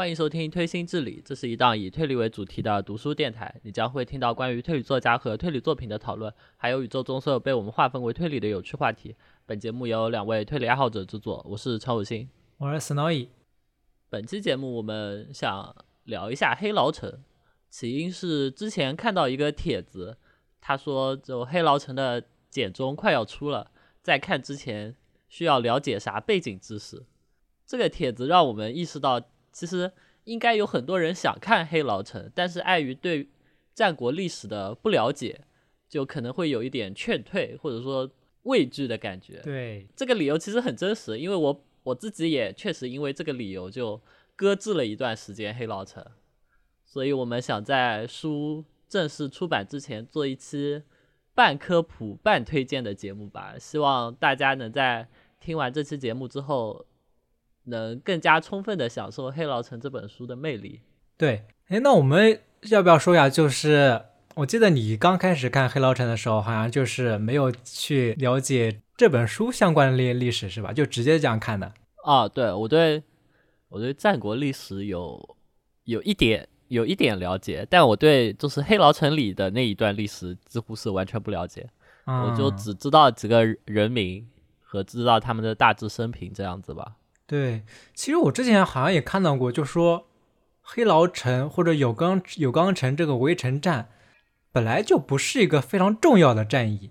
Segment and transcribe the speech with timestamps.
[0.00, 3.54] 欢迎收听《推心置理》，这是一档以推理为主题的读书电台。
[3.64, 9.14] 你将会听到关于推理作家和推理作品的讨论，还有宇宙中所有被我们划分为推理的有趣话题。
[9.44, 12.26] 本节目由两位推理爱好者制作，我是陈武星，
[12.56, 13.28] 我是 Snowy。
[14.08, 17.22] 本期节目我们想聊一下黑牢城，
[17.68, 20.16] 起因是之前看到一个帖子，
[20.62, 23.70] 他说就黑牢城的简中快要出了，
[24.00, 24.96] 在看之前
[25.28, 27.04] 需要了解啥背景知识。
[27.66, 29.20] 这个帖子让我们意识到。
[29.52, 29.90] 其实
[30.24, 33.28] 应该有很多人想看黑牢城，但是碍于对
[33.74, 35.40] 战国历史的不了解，
[35.88, 38.10] 就可能会有一点劝退或者说
[38.42, 39.40] 畏惧的感觉。
[39.42, 44.00] 对，这个理由其实很真实，因为我我自己也确实因为这个理由就
[44.36, 46.04] 搁置了一段时间黑牢城，
[46.84, 50.82] 所以我们想在书正式出版之前做一期
[51.34, 55.08] 半科普半推荐的节目吧，希望大家能在
[55.40, 56.86] 听完这期节目之后。
[57.64, 60.80] 能更加充分的享受《黑牢城》这本书的魅力。
[61.16, 63.28] 对，哎，那我们要不要说一下？
[63.28, 64.02] 就是
[64.36, 70.72] 我记得你刚开始看《黑牢城》的时候，好像就是没有去了解这本书相关的历历史，是吧？
[70.72, 71.72] 就直接这样看的。
[72.04, 73.02] 啊，对，我对
[73.68, 75.36] 我对战国历史有
[75.84, 81.68] 有一点有一点了解，但我对就是《黑牢城》里的那一段历史几乎是完全不了解，
[82.06, 84.26] 我就只知道几个人名
[84.60, 86.96] 和知道他们的大致生平这样子吧。
[87.30, 87.62] 对，
[87.94, 90.08] 其实我之前好像也看到过，就说
[90.62, 93.88] 黑牢城或者有冈有冈城这个围城战
[94.50, 96.90] 本来就不是一个非常重要的战役，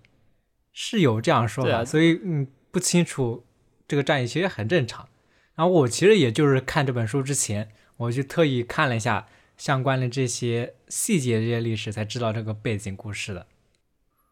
[0.71, 3.45] 是有这样说法，所以嗯不清楚
[3.85, 5.09] 这个战役其实很正常。
[5.55, 13.45] 然后我其实也就是看这本书之前，我就特意看了一下相关的这些细节、这些历史，才知道这个背景故事的。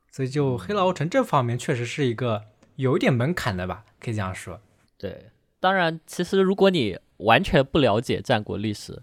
[0.09, 2.45] 所以就黑牢城这方面确实是一个
[2.77, 4.61] 有一点门槛的吧，可以这样说。
[4.97, 5.31] 对。
[5.59, 9.01] 当然，其实如果你完全不了解战国历史，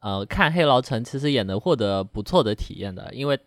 [0.00, 3.38] 呃，看《黑牢城》其实也能获得不错的体验的，因为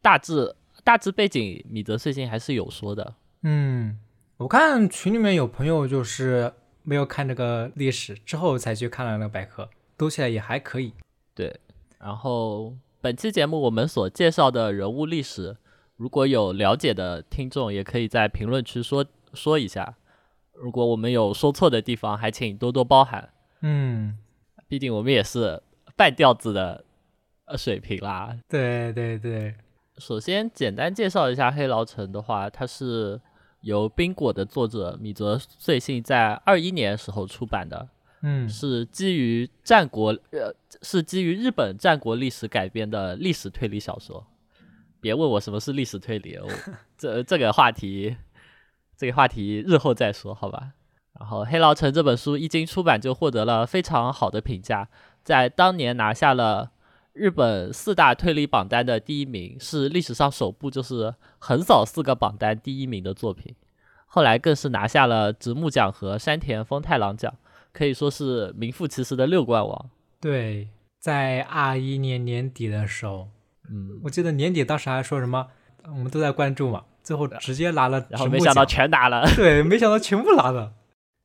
[0.00, 3.14] 大致大致背景，米泽最近还是有说的。
[3.42, 3.98] 嗯，
[4.36, 6.52] 我看群里面有朋友就是
[6.84, 9.68] 没有看这个历史，之后才去看了那个百科，
[9.98, 10.92] 读起来也还可以。
[11.34, 11.58] 对，
[11.98, 15.56] 然后本期节目我们所介绍的人物历史，
[15.96, 19.96] 如果有了解的听众，也可以在评论区说说一下。
[20.60, 23.30] 如果我们有说错的地方，还请多多包涵。
[23.62, 24.16] 嗯，
[24.68, 25.62] 毕竟我们也是
[25.96, 26.84] 半吊子的
[27.46, 28.36] 呃水平啦。
[28.48, 29.54] 对对对。
[29.96, 33.20] 首先简单介绍一下《黑牢城》的话，它是
[33.62, 37.88] 由冰果的作者米泽穗信在二一年时候出版的。
[38.22, 44.26] 嗯，是基于战国呃，是基于日本战国历史改编的历史推理小说。
[45.00, 46.38] 别问我什么是历史推理，
[46.98, 48.14] 这这个话题。
[49.00, 50.72] 这个话题日后再说，好吧。
[51.18, 54.90] 然后《黑牢城》这本书一经出版就获得了非常好的评价，
[55.24, 56.72] 在当年拿下了
[57.14, 63.54] 日本四大推理榜单的第一名，是历史上首部就是横扫四个榜单第一名的作品。
[64.04, 67.34] 后来更是拿下了直木奖和山田丰太郎奖，
[67.72, 69.90] 可以说是名副其实的六冠王。
[70.20, 70.68] 对，
[70.98, 73.28] 在二一年年底的时候，
[73.70, 75.46] 嗯，我记得年底当时还说什么，
[75.84, 76.84] 我们都在关注嘛。
[77.10, 79.28] 最后直接拿了，然后没想到全拿了。
[79.34, 80.74] 对，没想到全部拿了，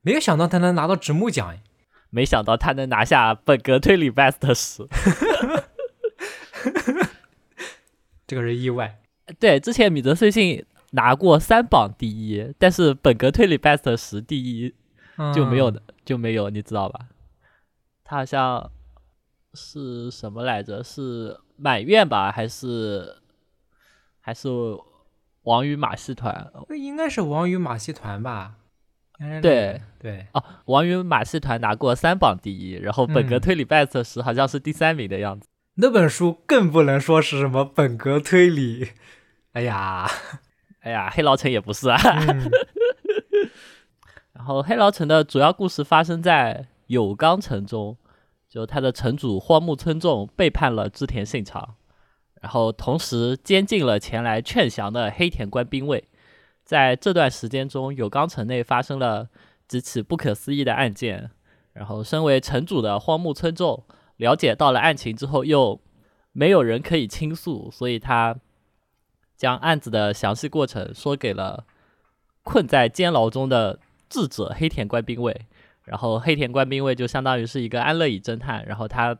[0.01, 1.55] 没有想到他能拿到直木奖，
[2.09, 4.87] 没想到他能拿下本格推理 best 十，
[8.25, 8.99] 这个是意外。
[9.39, 14.73] 对，之前米泽穗信拿过三榜第一，但是本格推理 best 十第一
[15.35, 16.99] 就没有的，就没有，你知道吧？
[18.03, 18.71] 他好像
[19.53, 20.83] 是什么来着？
[20.83, 22.31] 是满院吧？
[22.31, 23.17] 还是
[24.19, 24.49] 还是？
[25.45, 28.55] 王与马戏团，那应该是王与马戏团吧？
[29.41, 35.47] 对对哦，王与马戏团拿过三榜第一，然后本格推理 best 时好像是第三名的样子。
[35.75, 38.89] 那本书更不能说是什么本格推理，
[39.53, 40.05] 哎呀，
[40.81, 41.97] 哎呀，黑牢城也不是啊。
[44.33, 47.97] 然后黑牢城的主要故事发生在有冈城中，
[48.49, 51.75] 就他的城主荒木村重背叛了织田信长。
[52.45, 56.07] 然后同时监禁了前来劝降的黑田官兵卫，
[56.63, 59.27] 在这段时间中，有冈城内发生了
[59.67, 61.31] 几起不可思议的案件。
[61.73, 63.83] 然后，身为城主的荒木村重
[64.17, 65.81] 了解到了案情之后，又
[66.33, 68.35] 没有人可以倾诉，所以他
[69.35, 71.65] 将案子的详细过程说给了
[72.43, 75.47] 困在监牢中的智者黑田官兵卫。
[75.85, 79.17] 然后，黑田官兵卫就相当于是一个安乐椅侦探，然后他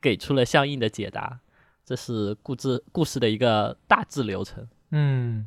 [0.00, 1.40] 给出了相应的解答。
[1.88, 4.66] 这是故事故事的一个大致流程。
[4.90, 5.46] 嗯，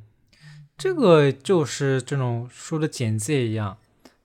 [0.77, 3.77] 这个就是这种书的简介一样。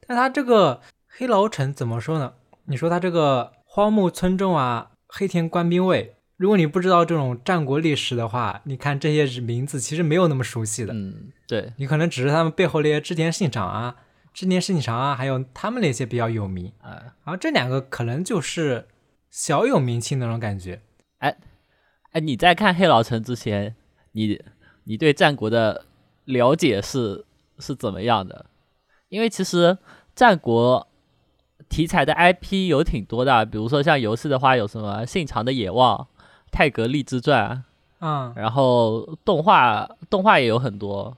[0.06, 2.34] 但它这个黑牢城怎么说呢？
[2.66, 6.14] 你说它这个荒木村重啊、黑田官兵卫。
[6.36, 10.94] 如果你不知道这种战国历史的话，你看这些名字其实没有那么熟悉的。
[10.94, 13.96] 嗯，对，你可能只是他们背后那些织田信长啊、
[14.32, 16.72] 织田信长啊，还有他们那些比较有名。
[16.80, 18.86] 啊，然后这两个可能就是
[19.32, 20.80] 小有名气那种感觉。
[21.18, 21.36] 哎，
[22.20, 23.74] 你在看《黑老城》之前，
[24.12, 24.40] 你
[24.84, 25.84] 你对战国的
[26.24, 27.24] 了解是
[27.58, 28.46] 是怎么样的？
[29.08, 29.78] 因为其实
[30.14, 30.86] 战国
[31.68, 36.08] 题材的 IP 有挺多的，比如说像游戏的话，有什么信长的野望。
[36.56, 37.64] 泰格励志传，
[37.98, 41.16] 嗯，然后动画动画也有很多，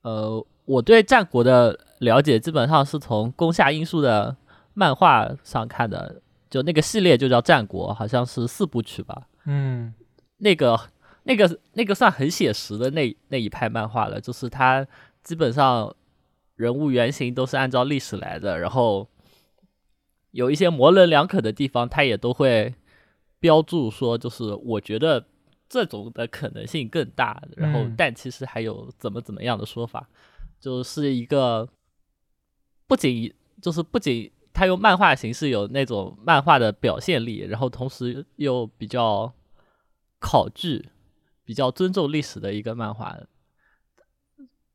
[0.00, 4.34] 呃，我对战国的了解基本上是从宫下英树的
[4.72, 9.92] 漫画上看的，就那个系列就叫战国，好像是四部曲吧，嗯，
[10.36, 10.78] 那个
[11.24, 14.86] 那个那个算很写实的那那一派漫画了，就是它
[15.22, 15.96] 基本上
[16.54, 19.08] 人物原型都是按照历史来的，然后
[20.30, 22.74] 有一些模棱两可的地方，它也都会。
[23.40, 25.24] 标注说，就是我觉得
[25.68, 30.08] 这种的可能性更大，然后但其实还有怎么怎么样的说法，
[30.58, 31.68] 就是一个
[32.88, 39.32] 不仅就是不仅他用漫画形式有那种漫画的表现力，然后同时又比较
[40.18, 40.88] 考据、
[41.44, 43.16] 比较尊重历史的一个漫画，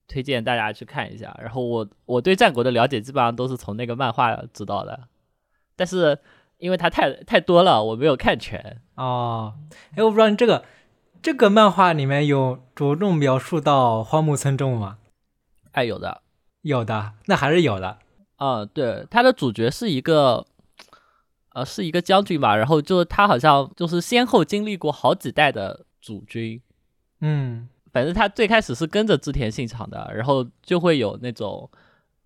[0.07, 1.37] 推荐大家去看一下。
[1.41, 5.07] 然后我我对战国的了解基本上都是从那个漫画知道的，
[5.75, 6.19] 但是。
[6.59, 9.55] 因为它太太多了，我没有看全哦。
[9.97, 10.63] 哎，我不知道你这个
[11.21, 14.97] 这个漫画里面有着重描述到荒木村重吗？
[15.73, 16.21] 哎，有的，
[16.61, 17.99] 有的，那还是有的。
[18.37, 20.45] 嗯，对，它的主角是一个
[21.53, 26.61] 呃，是一个将军吧，然后就是他好像就是先后经历过好几代的主君。
[27.21, 31.69] 嗯，反正他最开始是跟着织田信长的，然后就会有那种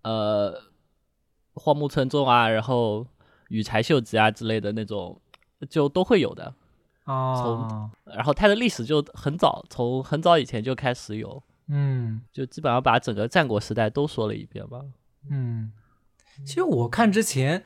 [0.01, 0.61] 呃
[1.53, 3.05] 荒木村重啊，然后。
[3.49, 5.21] 羽柴秀吉啊之类的那种，
[5.69, 6.53] 就都会有的
[7.05, 7.89] 哦。
[8.03, 14.81] 从然后他的历史就很早，从很早以前就开始有，嗯，就基本上把整个战国时代都说了一遍吧。
[15.31, 15.71] 嗯，
[16.45, 17.63] 其实我看之前，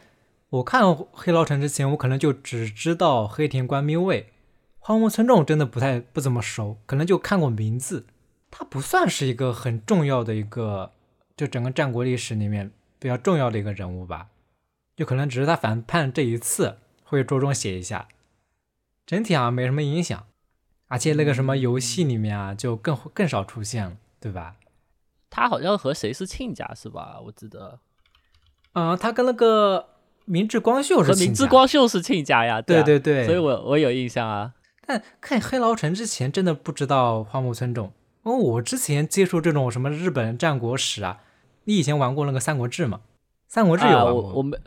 [0.51, 4.33] 我看黑牢城之前，我可能就只知道黑田官兵卫、
[4.79, 8.05] 荒木村重，真的不太不怎么熟，可能就看过名字。
[8.49, 10.91] 他不算是一个很重要的一个，
[11.37, 12.69] 就整个战国历史里面
[12.99, 14.27] 比较重要的一个人物吧。
[14.97, 18.09] 就可能只是他反叛这一次会着重写一下，
[19.05, 20.25] 整体好像没什么影响，
[20.87, 24.57] 而且那个什么游戏里面啊就更更少出现了，对吧？
[25.29, 27.21] 他好像和谁是亲家是吧？
[27.23, 27.79] 我记得，
[28.73, 29.90] 嗯，他跟那个
[30.25, 34.53] 明智光秀是明智光秀是亲家呀，对对对，所以我我有印象啊。
[34.85, 37.91] 但看黑牢城之前真的不知道花木村重，
[38.25, 41.21] 因为我之前接触这种什么日本战国史啊，
[41.65, 43.01] 你以前玩过那个三国志吗？
[43.47, 44.57] 三国志有玩过，我没。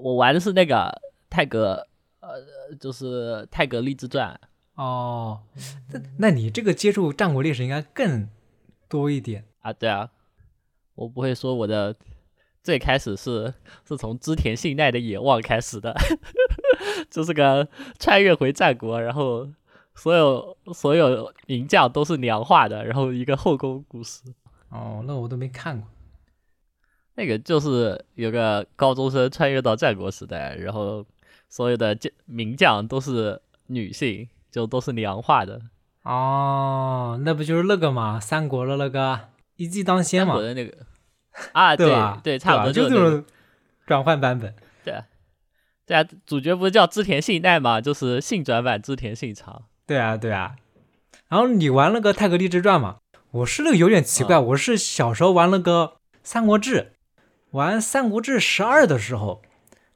[0.00, 0.92] 我玩的是那个
[1.30, 1.86] 泰格，
[2.20, 4.38] 呃，就是泰格励志传。
[4.74, 5.40] 哦，
[5.92, 8.28] 那那你这个接触战国历史应该更
[8.88, 9.72] 多一点啊？
[9.72, 10.10] 对啊，
[10.96, 11.94] 我不会说我的
[12.62, 13.52] 最开始是
[13.86, 15.94] 是从织田信奈的野望开始的，
[17.10, 17.66] 就是个
[17.98, 19.48] 穿越回战国，然后
[19.94, 24.22] 所有所有名将都是娘化的，然后一个后宫故事。
[24.70, 25.88] 哦，那我都没看过。
[27.14, 31.04] 那个就是有个高中生穿越到战国时代，然后
[31.48, 35.60] 所有的将名将都是女性，就都是娘化的。
[36.04, 39.20] 哦，那不就是那个嘛，三国的那个
[39.56, 40.38] 一骑当先嘛？
[40.38, 40.86] 的那个
[41.52, 42.20] 啊，对吧？
[42.22, 43.24] 对，差不多就这种
[43.86, 44.54] 转换版本。
[44.84, 45.04] 对啊，
[45.86, 49.62] 对啊，主角不是叫织田信奈嘛，就是性转版织田信长。
[49.86, 50.56] 对啊，对啊。
[51.28, 52.98] 然后你玩那个《太阁立志传》嘛？
[53.30, 56.76] 我是那个有点奇怪，我是小时候玩那个《三国志》。
[57.52, 59.40] 玩《三国志十二》的时候，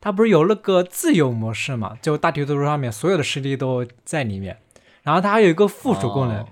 [0.00, 1.96] 它不是有那个自由模式嘛？
[2.00, 4.58] 就大地图上面所有的势力都在里面。
[5.02, 6.46] 然后它还有一个附属功能，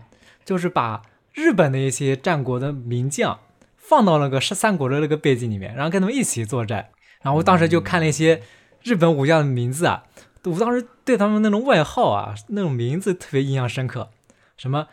[0.45, 3.39] 就是把日本的一些战国的名将
[3.89, 6.89] 放到那个十三国的那个背景里面，然后跟他们一起作战。
[7.23, 8.43] 然后我当时就看了一些
[8.83, 10.05] 日本武将的名字啊，
[10.45, 14.11] 我当时对他们那种外号啊、那种名字特别印象深刻，
[14.57, 14.89] 什么。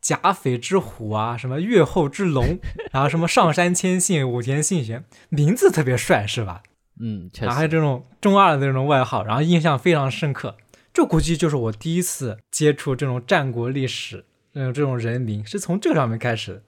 [0.00, 2.60] 甲斐之虎啊，什么越后之龙，
[2.92, 6.62] 然后什么上山谦信、武田信玄，名字特别帅，是吧？
[7.00, 10.56] 嗯，然后还有这种中二的那种外号，然后印象非常深刻。
[10.94, 16.62] 这估计就是我第一次接触这种战国历史，嗯，这种人名是从这上面开始的，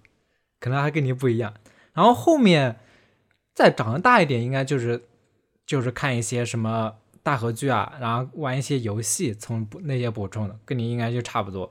[0.60, 1.52] 可能还跟你不一样。
[1.92, 2.76] 然后后面
[3.52, 5.02] 再长得大一点，应该就是
[5.66, 11.70] 就是看一些什么大合剧啊，然后玩一些游戏，从那些补充的，跟你应该就差不多。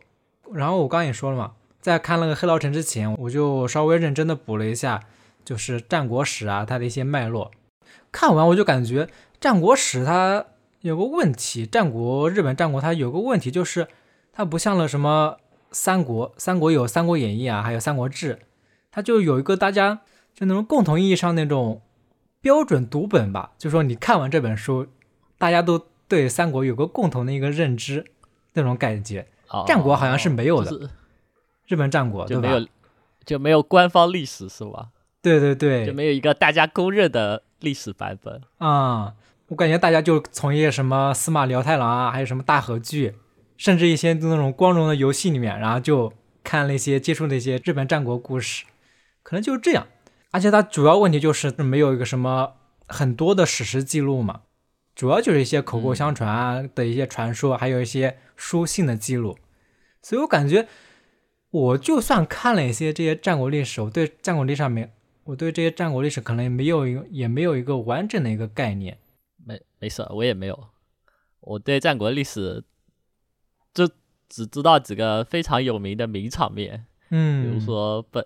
[0.52, 5.04] 然后我刚也说了嘛，在看那个《黑牢城》之前，我就稍微认真的补了一下，
[5.46, 7.52] 就是战国史啊，它的一些脉络。
[8.12, 9.08] 看完我就感觉
[9.40, 10.46] 战国史它
[10.82, 13.88] 有个问题，战国日本战国它有个问题就是，
[14.34, 15.38] 它不像了什么
[15.72, 18.36] 三国，三国有《三国演义》啊，还有《三国志》，
[18.92, 20.02] 它就有一个大家
[20.34, 21.82] 就那种共同意义上那种
[22.42, 24.88] 标准读本吧，就说你看完这本书，
[25.38, 28.06] 大家都对三国有个共同的一个认知
[28.54, 29.28] 那种感觉。
[29.50, 30.90] 哦战国好像是没有的就是
[31.68, 32.26] 日本战国？
[32.28, 32.68] 就没有
[33.26, 34.90] 就没有官方历史是吧？
[35.22, 38.42] 对对对，就没有一个大家公认的历史版本。
[38.60, 39.14] 啊、
[39.48, 43.16] 我感觉大家就从一些什么司马辽太郎啊，还有什么大和剧，
[43.58, 48.66] 甚至一些那种光荣的游戏里面，然后就看那些接触那些日本战国故事，
[49.24, 49.88] 可能就是这样。
[50.32, 52.56] 而且它主要问题就是没有一个什么
[52.88, 54.42] 很多的史实记录嘛，
[54.96, 59.38] 主要就是一些口口相传啊的一些传说，还有一些书信的记录。
[60.02, 60.68] 所以我感觉，
[61.50, 69.00] 我就算看了一些这些战国历史，我对战国历史上面，我对这些战国历史可能也没有一个也没有一个完整的一个概念。
[69.44, 70.68] 没没事，我也没有。
[71.42, 72.64] 我对战国历史
[73.74, 73.90] 就
[74.28, 78.24] 只知道几个非常有名的名场面，嗯，比如说本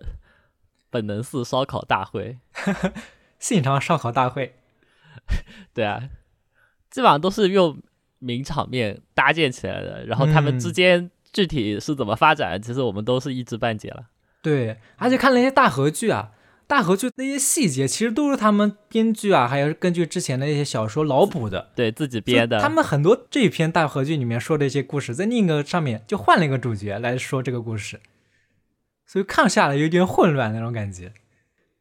[0.93, 2.37] 本能寺烧烤大会，
[3.39, 4.53] 信长烧烤大会，
[5.73, 6.03] 对啊，
[6.91, 7.81] 基本上都是用
[8.19, 10.73] 名场面搭建起来的，然后他们之嗯。
[10.73, 14.05] 间具体是怎么发展，其实我们都是一知半解了。
[14.43, 16.29] 对，而且看那些大合剧啊，
[16.67, 21.71] 大合剧那些细节其实都是他们编剧啊，还有根据之前的一些小说脑补的。
[21.75, 27.99] 对自己编的，他们很多这一篇大合剧里面说的一些故事，在另一个上面就换了一个主角来说这个故事，
[29.13, 31.13] 所以看下来有点混乱那种感觉。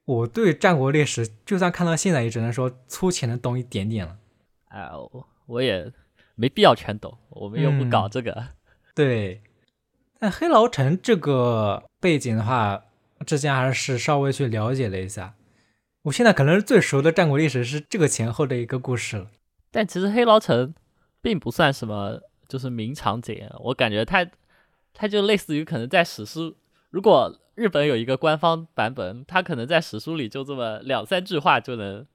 [0.05, 4.19] 我对战国历史，就算看到现在，也只能说粗浅的懂一点点了。
[4.69, 5.91] 哎，我我也
[6.35, 8.49] 没必要全懂，我们又不嗯搞这个。
[8.95, 9.41] 对，
[10.19, 12.85] 但黑牢城这个背景的话，
[13.25, 15.35] 之前还是稍微去了解了一下。
[16.03, 19.31] 我现在可能是最熟的战国历史是这个前后的一个故事了。
[19.71, 20.75] 但其实黑牢城
[21.23, 23.49] 并不算什么，就是名场景。
[23.61, 24.29] 我感觉它，
[24.93, 26.57] 它就类似于可能在史书，
[26.93, 32.07] 如果日本有一个官方版本，它可能在史书里就这么两三句话就能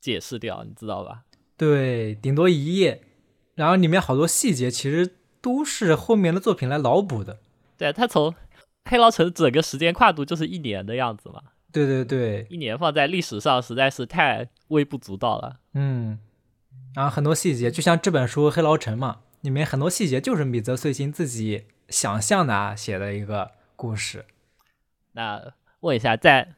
[0.00, 1.24] 解释掉，你知道吧？
[1.56, 3.02] 对，顶多一页，
[3.56, 7.40] 然后里面好多细节其实都是后面的作品来脑补的。
[7.76, 8.32] 对，它从
[8.84, 15.58] 黑牢城整个时间跨度就是一年的样子嘛，对对对，一年放在历史上实在是太微不足道了。
[15.74, 16.20] 嗯，
[16.94, 24.26] 然后很多细节，就像这本书《黑牢城》嘛，里面很多细节就是米泽穗信自己想象的啊写的一个故事。
[25.12, 26.56] 那问一下，在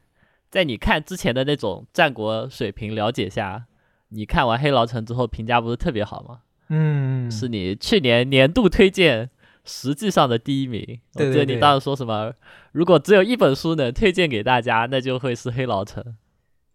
[0.51, 3.67] 在你看之前的那种战国水平了解下，
[4.09, 6.41] 你看完黑牢城之后评价不是特别好吗？
[6.71, 9.31] 嗯，是你去年年度推荐
[9.65, 10.81] 实际上的第一名。
[11.15, 12.33] 对对对我记得你当时说什么？
[12.73, 16.17] 如果只有一本书能推荐给大家，那就会是黑牢城。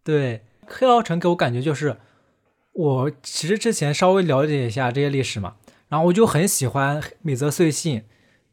[0.02, 1.98] 对，黑牢城给我感觉就是，
[2.72, 5.56] 我其实之前稍微了解一下这些历史嘛，
[5.88, 8.04] 然后我就很喜欢美泽穗信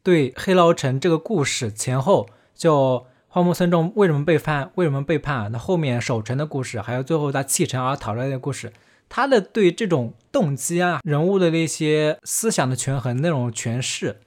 [0.06, 8.72] 对黑牢城这个故事前后，就荒木村重为什么被判，为什么背叛，那后面守城的故事，还有最后他弃城而逃来的故事，
[9.08, 14.20] 他的对这种动机啊、人物的那些思想的权衡那种诠释，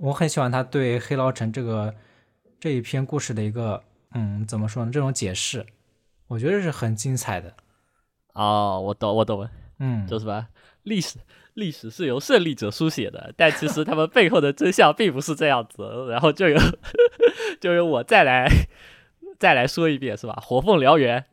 [0.00, 1.94] 我很喜欢他对黑牢城这个
[2.58, 5.64] 这一篇故事的一个嗯怎么说呢这种解释。
[6.26, 7.54] 我觉得是很精彩的。
[8.32, 9.48] 哦，我懂，我懂了，
[9.78, 10.48] 嗯，就是吧
[10.82, 11.20] 历史，
[11.54, 15.82] 历史是由胜利者书写的， 但其实他们背后的真相并不是这样子。
[16.10, 16.58] 然后就由，
[17.60, 18.48] 就由我再来
[19.38, 20.38] 再来说一遍，是吧？
[20.42, 21.24] 火凤燎原，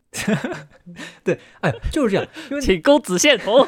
[1.24, 2.28] 对，哎，就是这样。
[2.50, 3.68] 因为请公子献俘。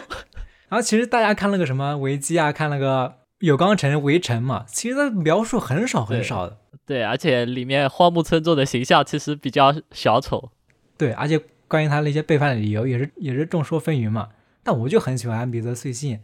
[0.69, 6.57] 然后其实大家看那个什么维基啊，看那个有冈城围城嘛，其实它描述很少很少的。
[6.85, 10.51] 对，而且里面荒木村重的形象其实比较小丑。
[10.97, 14.29] 对，而且关于他那些背叛的理由也是也是众说纷纭嘛。
[14.63, 16.19] 但我就很喜欢米泽穗信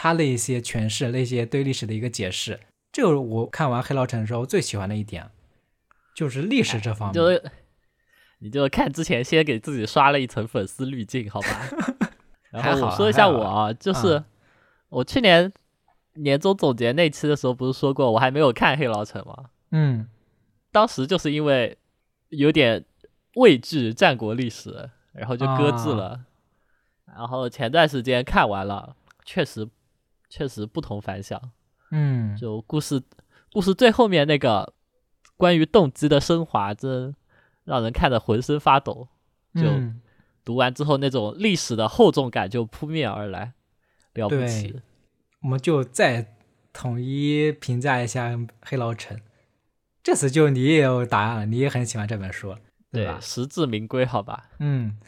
[0.00, 2.60] 他的一些诠释，那些对历史的一个解释。
[2.92, 5.28] 这个我看完《黑牢城》的时候最喜欢的一点，
[6.14, 7.14] 就是历史这方面。
[7.14, 7.50] 就
[8.38, 11.48] 你就看之前先给自己刷了一层粉丝滤镜，好吧？
[12.50, 14.24] 然还好后我说一下我啊，就是嗯
[14.90, 15.52] 我去年
[16.14, 19.46] 年终总结那期的时候，不是说过我还没有看《黑牢城》吗？
[19.72, 20.08] 嗯
[20.70, 21.76] 当时就是因为
[22.28, 22.84] 有点
[23.34, 26.20] 畏惧战国历史，然后就搁置了。
[27.04, 29.68] 然后前段时间看完了，确实
[30.28, 31.40] 确实不同凡响。
[31.90, 33.02] 嗯，就故事
[33.52, 34.74] 故事最后面那个
[35.36, 37.14] 关于动机的升华，真
[37.64, 39.08] 让人看得浑身发抖。
[39.54, 40.00] 就嗯
[40.44, 43.52] 读完之后，那种历史的厚重感就扑面而来，
[44.14, 44.80] 了不起。
[45.42, 46.36] 我们就再
[46.72, 48.30] 统一评价一下
[48.62, 49.16] 《黑牢城》。
[50.02, 52.56] 这次就你也有答案了，你也很喜欢这本书，
[52.90, 53.18] 对吧？
[53.20, 54.50] 实至名归，好吧。
[54.58, 54.98] 嗯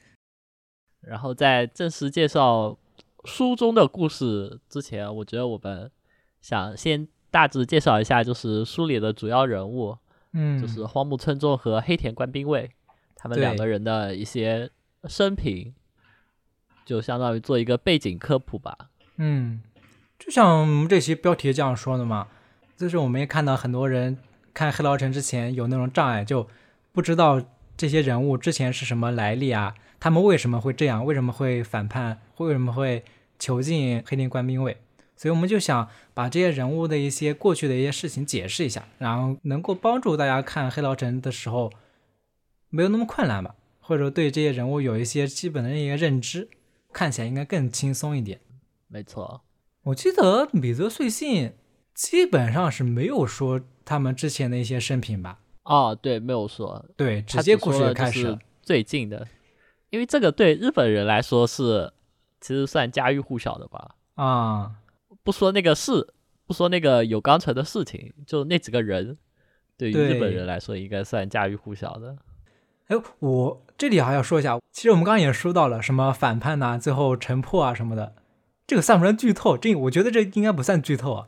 [1.00, 2.76] 然后在正式介绍
[3.24, 5.90] 书中的故事之前，我觉得我们
[6.40, 9.96] 想先大致介绍一下，就是书里的主要人物，
[10.32, 12.70] 嗯，就是荒木村重和黑田官兵卫
[13.14, 14.70] 他们两个人的一些
[15.04, 15.74] 生平，
[16.84, 18.76] 就相当于做一个背景科普吧。
[19.16, 19.60] 嗯，
[20.18, 22.28] 就像我们这期标题这样说的嘛，
[22.76, 24.16] 就是我们也看到很多人
[24.54, 26.48] 看《黑牢城》之前有那种障碍，就
[26.92, 27.42] 不知道
[27.76, 33.04] 这些人物之前是什么来历啊，他们为什么会这样，为什么会反叛，为什么会
[33.38, 34.78] 囚禁黑林官兵卫。
[35.14, 41.70] 所以我们就想把这些人物的一些过去的一些事情解释一下，然后能够帮助大家看《黑牢城》的时候
[42.70, 46.48] 没有那么困难吧，或者说对这些人物有一些基本的一个认知，
[46.90, 48.40] 看起来应该更轻松一点。
[48.88, 49.42] 没错，
[49.82, 51.52] 我记得米泽穗信
[51.94, 55.40] 基本上是没有说他们之前的一些生平吧？
[55.64, 58.38] 哦，对，没有说，对，直接故事开始了。
[58.62, 59.28] 最近的，
[59.90, 61.92] 因为这个对日本人来说是
[62.40, 63.96] 其实算家喻户晓的吧。
[64.14, 64.72] 啊、
[65.22, 66.12] 不说那个事，
[66.46, 69.16] 不说那个有钢城的事情，就那几个人，
[69.76, 72.16] 对于日本人来说应该算家喻户晓的。
[72.86, 78.14] 哎，我这里还要说一下，其实我们刚刚也说到了什么反叛呐、最后城破啊什么的，
[78.66, 79.56] 这个算不算剧透？
[79.56, 81.26] 这我觉得这应该不算剧透啊。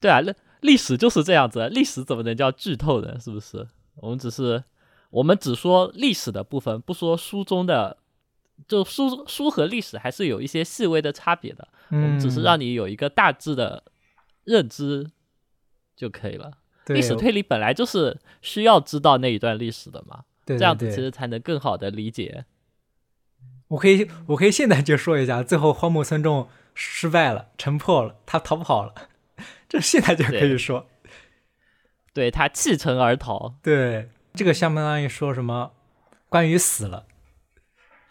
[0.00, 3.18] 对啊，那历史就是这样子，历史怎么能叫剧透呢？
[3.18, 3.66] 是不是？
[3.96, 4.64] 我们只是
[5.12, 7.98] 我们只说历史的部分，不说书中的，
[8.66, 11.68] 就书书和历史还是有一些细微的差别的。
[11.90, 13.84] 我嗯，们只是让你有一个大致的
[14.44, 15.10] 认知
[15.94, 16.50] 就可以了。
[16.84, 22.44] 对历史推理本来就是需要知道那一段历史的嘛，对这样子其实才能更好的理解。
[23.68, 28.94] 我可以我可以现在就说一下，最后荒木村重失败了，城破了，他逃跑了，
[29.68, 30.86] 这现在就可以对说。
[32.14, 35.72] 对他弃城而逃，对，这个相当于说什么
[36.28, 37.06] 关羽死了，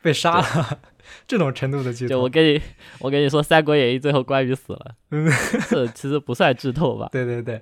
[0.01, 0.79] 被杀了
[1.27, 2.10] 这种程度的剧透。
[2.10, 2.62] 就我跟你
[2.99, 5.29] 我跟你说，《三国演义》最后关羽死了，嗯
[5.69, 7.10] 这其实不算剧透吧？
[7.12, 7.62] 对对对，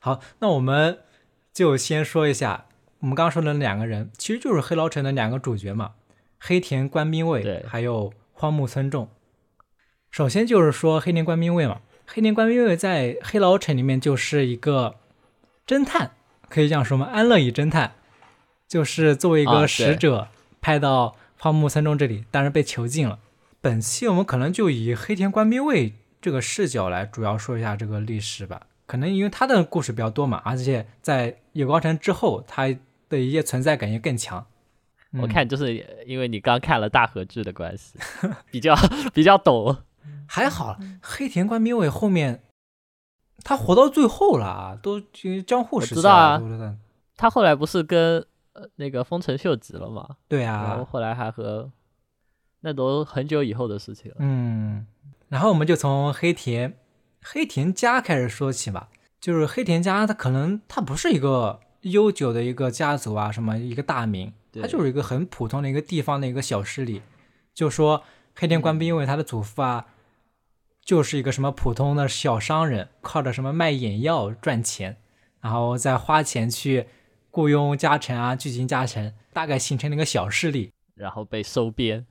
[0.00, 0.98] 好，那我们
[1.52, 2.66] 就先说一下，
[3.00, 5.92] 我们刚刚说的两个人，其实就是黑牢城的两个主角嘛，
[6.38, 9.08] 黑田官兵卫对还有荒木村重。
[10.10, 14.94] 首先就是说黑田官兵卫嘛，黑田官兵卫在黑牢城里面就是一个
[15.66, 16.12] 侦探，
[16.48, 17.06] 可以这样说吗？
[17.12, 17.92] 安乐椅侦探，
[18.68, 20.28] 就是作为一个使者
[20.60, 23.18] 派到荒木村中这里，但是被囚禁了。
[23.60, 28.62] 本期我们可能就以黑田官兵卫这个视角来主要说一下这个历史吧。
[28.86, 32.68] 可能因为他的故事比较多嘛，而且在有高城之后，他
[33.08, 34.46] 的一些存在感也更强。
[35.12, 35.74] 嗯我看就是
[36.06, 37.98] 因为你刚看了大和剧的关系，
[38.50, 38.76] 比较
[39.14, 39.74] 比较懂。
[40.28, 42.42] 还好，黑田官兵卫后面
[43.42, 46.42] 他活到最后了啊，都就江户时期我知道啊
[47.16, 48.24] 他后来不是跟
[48.58, 50.16] 呃那个丰臣秀吉了嘛？
[50.28, 51.70] 对啊然后啊，后来还和
[52.60, 54.16] 那都很久以后的事情了。
[54.20, 54.86] 嗯，
[55.28, 56.76] 然后我们就从黑田
[57.22, 58.88] 黑田家开始说起吧。
[59.20, 67.02] 就是黑田家，他可能他不是一个悠久的一个家族啊，什么一个大名，他就是一个很普通的一个地方的一个小势力。
[67.52, 68.04] 就说
[68.36, 69.86] 黑田官兵因为他的祖父啊，
[70.80, 74.98] 就是一个什么普通的小商人，靠着什么卖眼药赚钱，
[75.40, 76.86] 然后再花钱去
[77.30, 80.72] 雇佣家臣啊，聚集家臣，大概形成了一个小势力。
[80.94, 82.04] 然后被收编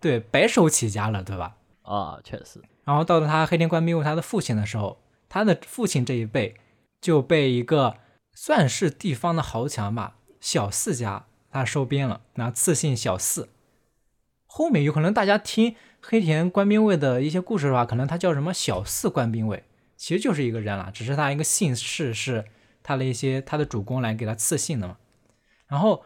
[0.00, 1.54] 对，白手起家了，对吧？
[1.82, 6.56] 啊，确实，然后到了他黑田官兵卫他的父亲的时候，他的父亲这一辈
[7.00, 7.98] 就被一个
[8.34, 13.48] 算是地方的豪强吧，小四家他收编了，然后赐姓小四。
[14.46, 19.62] 后面有可能大家听黑田官兵卫的一些故事的话，可能他叫什么小四官兵卫，
[19.96, 22.44] 其实就是一个人了，只是他一个姓氏是
[22.82, 24.96] 他的一些他的主公来给他赐姓的嘛。
[25.68, 26.04] 然后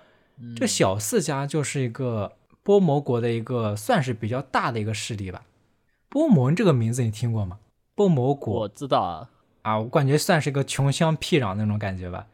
[0.57, 5.43] 这小四家就是一个波摩国的一个算是比较大的一个势力吧。
[6.09, 7.59] 波摩这个名字你听过吗？
[7.95, 9.31] 波摩国我知道啊，
[9.63, 12.27] 啊，我感觉算是一个穷乡僻壤那种感觉吧，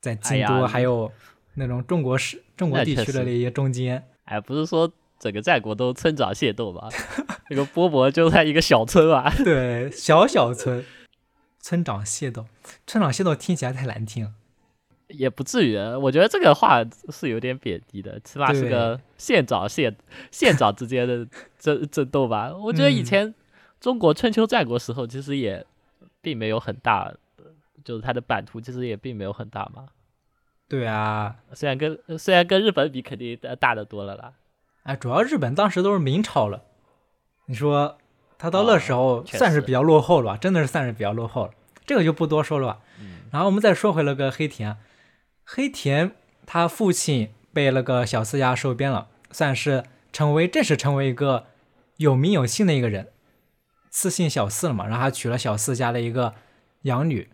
[0.00, 1.10] 在京都还有
[1.54, 4.04] 那种中国市、中国地区的那些中间。
[4.24, 6.88] 哎，不是说整个战国都村长械斗吧？
[7.50, 10.84] 那个波摩就在一个小村吧， 对，小小村，
[11.60, 12.46] 村长械斗，
[12.86, 14.32] 村长械斗听起来太难听了。
[15.08, 15.76] 也不至于。
[15.76, 19.94] 我觉得这个话是有点贬低的，起码是个县长县
[20.30, 21.26] 县长之间的
[21.58, 22.54] 争争斗吧。
[22.54, 23.34] 我觉得以嗯前
[23.80, 25.66] 中国春秋战国时候其实也
[26.20, 27.12] 并没有很大，
[27.84, 29.88] 就是它的版图其实也并没有很大嘛。
[30.68, 34.34] 对啊，虽然跟虽然跟日本比肯定大大的多了啦，
[34.84, 36.62] 哎，主要日本当时都是明朝了，
[37.46, 37.98] 你说
[38.40, 40.38] 他到那时候算是比较落后了吧？
[40.38, 41.52] 真的是算是比较落后了，
[41.84, 42.78] 这个就不多说了吧。
[42.98, 44.76] 嗯然后我们再说回那个黑田，
[45.44, 46.12] 黑田
[46.46, 51.46] 他父亲被那个小四家收编了，算是成为正式成为一个
[51.98, 53.08] 有名有姓的一个人。
[53.90, 56.34] 赐姓小四了嘛，然后他娶了小四家的一个
[56.82, 57.28] 养女，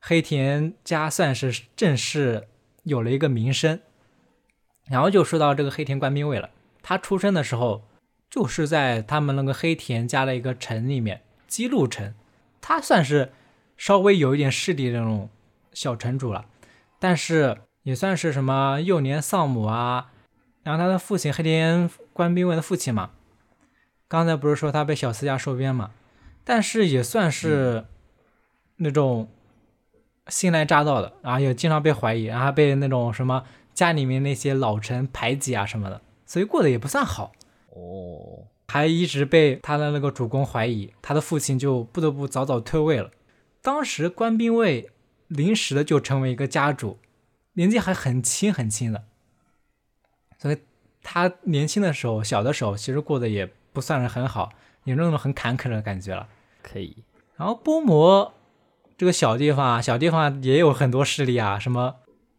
[0.00, 2.46] 黑田家算是正式
[2.84, 3.80] 有了一个名声。
[4.88, 7.82] 然后就说到这个黑田官兵卫了，他出生的时候
[8.28, 12.14] 就是在他们那个黑田家的一个城里面，姬路城，
[12.60, 13.32] 他算是
[13.76, 15.30] 稍微有一点势力的那种
[15.72, 16.46] 小城主了，
[16.98, 20.12] 但是也算是什么幼年丧母啊。
[20.62, 23.10] 然后他的父亲黑田官兵卫的父亲嘛。
[24.08, 25.90] 刚才不是说他被小四家收编嘛，
[26.44, 27.86] 但是也算是
[28.76, 29.28] 那种
[30.28, 37.32] 新来乍到的，然后也经常被怀疑，然后被那种什么家里面那些老臣排挤啊什么的，所以过得也不算好。
[37.76, 43.10] 哦，还一直被他的那个主公怀疑，他的父亲就不得不早早退位了。
[43.62, 44.90] 当时官兵卫
[45.28, 46.98] 临时的就成为一个家主，
[47.52, 49.04] 年纪还很轻很轻的，
[50.38, 50.58] 所以
[51.02, 53.48] 他年轻的时候、小的时候其实过得也。
[53.76, 54.52] 不算是很好，
[54.84, 56.26] 有那种很坎坷的感觉了。
[56.62, 56.96] 可以。
[57.36, 58.32] 然后波摩
[58.96, 61.96] 这个小地方啊，小地方也有很多势力啊，什么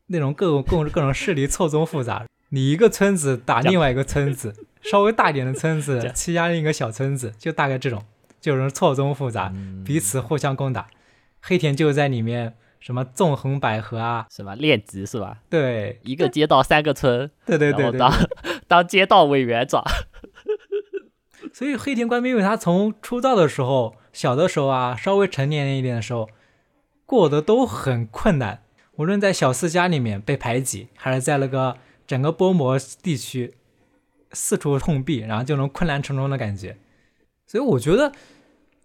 [0.07, 2.25] 那种各种各种各种势力错综复杂。
[2.49, 8.03] 你一个村子打另外一个村子，稍微大点的村子 欺压另一个小村子，就大概这种，
[8.39, 9.53] 就是错综复杂，
[9.85, 10.87] 彼此互相攻打。
[11.41, 15.37] 黑田就在里面，什么纵横捭阖啊，什么练级是吧？
[15.49, 18.13] 对，一个街道三个村，对对对对，当
[18.67, 19.83] 当街道委员长。
[21.53, 26.29] 所以黑田官兵卫他从出道的时候，小的时候啊，稍微成年一点的时候，
[27.05, 28.63] 过得都很困难。
[28.97, 33.53] 无论在小四家里面被排挤，还是在那个整个波摩地区
[34.37, 36.77] 四处碰壁，然后就能困难重重的感觉。
[37.45, 38.11] 所以我觉得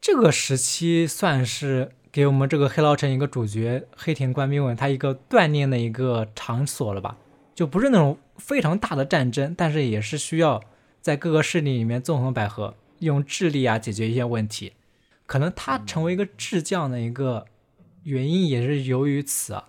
[0.01, 7.17] 这个时期算是给我们这个黑牢城一个主角黑田官兵卫他一个锻炼的一个场所了吧？
[7.55, 10.63] 就不是那种非常大的战争，但是也是需要。
[11.03, 14.75] 在各个势力里面纵横捭阖，用智力啊解决一些问题，
[15.27, 17.45] 可能他成为一个智将的一个
[18.05, 19.67] 原因也是由于此啊，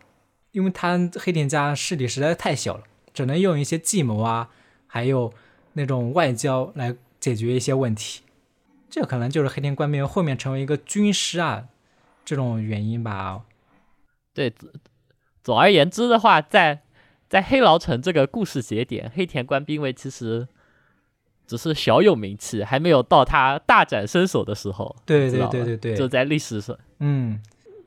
[0.51, 2.83] 因为他黑田家势力实在太小了，
[3.15, 4.51] 只能用一些计谋啊，
[4.85, 5.33] 还有
[5.73, 8.21] 那种外交来解决一些问题，
[8.89, 11.65] 这可能就是黑田官兵后面成为一个军师啊
[12.23, 13.41] 这种原因吧。
[14.33, 14.53] 对，
[15.43, 16.81] 总而言之的话，在
[17.29, 20.47] 在黑牢城这个故事节点，黑田官兵卫其实。
[21.45, 24.95] 只是小有名气，还没有到他大展身手的时候。
[25.05, 26.75] 对对对对对，就在历史上。
[26.99, 27.37] 嗯，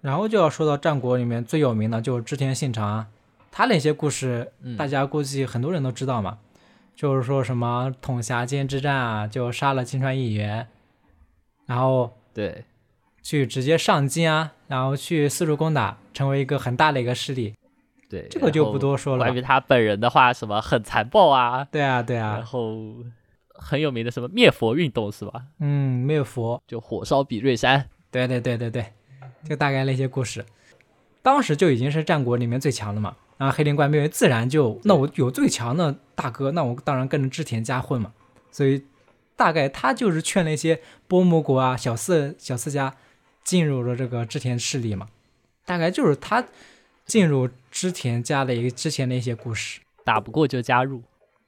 [0.02, 3.06] 然后就要说到战国里面最有名的，就是织田信长，
[3.50, 6.38] 他那些故事，大家估计很多人都知道嘛。
[6.96, 10.66] 就是说什么统辖间之战啊，就杀了金川议员，
[11.66, 12.64] 然后对，
[13.22, 17.54] 去直接上京啊，然后去四处攻打，成为一个很大的一个势力。
[18.08, 19.24] 对，这个就不多说了。
[19.24, 21.68] 关于他本人的话，什么很残暴啊？
[21.70, 22.36] 对啊，对啊。
[22.38, 22.94] 然后。
[23.58, 25.42] 很有名的什么灭佛运动是吧？
[25.60, 27.88] 嗯，灭佛就火烧比瑞山。
[28.10, 28.92] 对对对对对，
[29.48, 30.44] 就大概那些故事，
[31.22, 33.16] 当时就已经是战国里面最强的嘛。
[33.38, 38.12] 然后黑灵官兵卫自然就，那我有最强的大哥，那我当然跟着织田家混嘛。
[38.50, 38.82] 所以
[39.36, 42.92] 大概他就是劝那些波摩国啊小四小四家
[43.44, 45.06] 进入了这个织田势力嘛。
[45.64, 46.44] 大概就是他
[47.04, 51.02] 进入织田家的一个之前的一些故事，打不过就加入。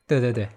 [0.06, 0.48] 对对对。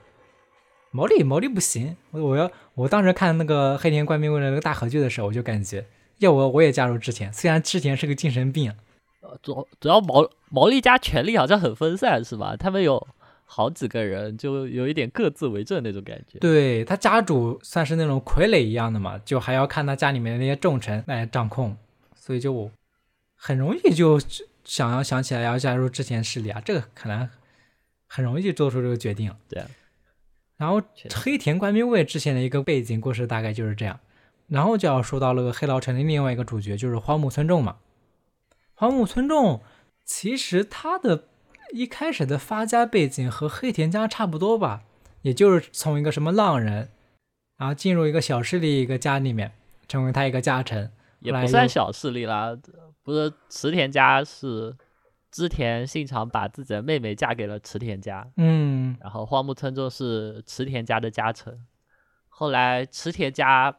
[0.94, 5.86] 毛利毛利不行，我我要我当时看那个黑田官兵卫的那个大合剧的时候，我就感觉
[6.18, 8.74] 要我我也加入织田，虽然织田是个精神病，
[9.22, 12.58] 呃主主要毛毛利家权力好像很分散是吧？
[12.58, 13.08] 他们有
[13.54, 16.40] 好几个人，就有一点各自为政那种感觉。
[16.40, 21.76] 对他家主算是那种傀儡一样的嘛，就还要看他家里面的那些重臣来掌控，
[22.16, 22.72] 所以就
[23.36, 24.18] 很容易就
[24.64, 27.30] 想要想起来要加入之前势力啊，这个可能
[28.08, 29.36] 很容易做出这个决定。
[29.50, 29.62] 对。
[30.56, 30.82] 然后
[31.14, 34.00] 黑田官兵卫之前的一个背景故事大概就是这样，
[34.48, 37.80] 然后就要说到那个黑牢城的另外一个主角就是荒木村重嘛。
[38.76, 39.62] 荒木村重
[40.06, 41.26] 其实他的
[41.74, 44.84] 一开始的发家背景和黑田家差不多吧，
[45.22, 46.90] 也就是从一个什么浪人，
[47.58, 49.52] 然后进入一个小势力一个家里面，
[49.88, 52.58] 成为他一个家臣，也不算小势力啦，
[53.04, 54.76] 不是池田家是。
[55.34, 61.58] 织田信长把自己的妹妹嫁给了池田家，嗯，然后荒木村重是池田家的家臣。
[62.28, 63.74] 后来池田家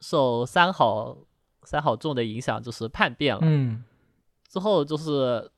[0.00, 1.18] 受三好
[1.64, 3.84] 三好重的影响，就是叛变了，嗯，
[4.48, 5.50] 之后就是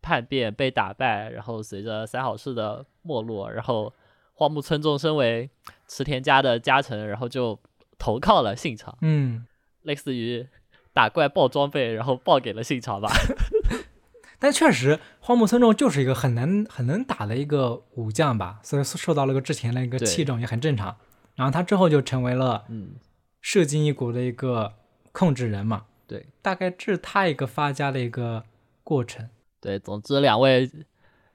[0.00, 3.92] 叛变被打败，然后随着三好氏的没落，然后
[4.34, 5.50] 荒木村重身为
[5.86, 7.58] 池田家的家臣，然后就
[7.98, 9.46] 投靠了信长，嗯，
[9.82, 10.46] 类似于
[10.92, 13.10] 打怪爆装备，然后爆给了信长吧。
[14.40, 20.96] 但确实，荒木村重就是一个很能很能打的一个武将吧，所以受到了个之前的一个器重也很正常。
[21.34, 22.94] 然后他之后就成为了，嗯，
[23.40, 24.74] 射津一国的一个
[25.10, 25.86] 控制人嘛。
[26.06, 28.44] 对，大概这是他一个发家的一个
[28.84, 29.28] 过程。
[29.60, 30.70] 对，总之两位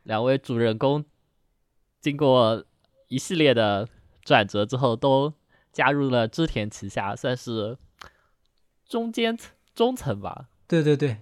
[0.03, 1.03] 两位主人公
[1.99, 2.63] 经过
[3.07, 3.87] 一系列的
[4.23, 5.33] 转折之后，都
[5.71, 7.77] 加入了织田旗下，算是
[8.87, 10.49] 中间层中层吧。
[10.67, 11.17] 对对对，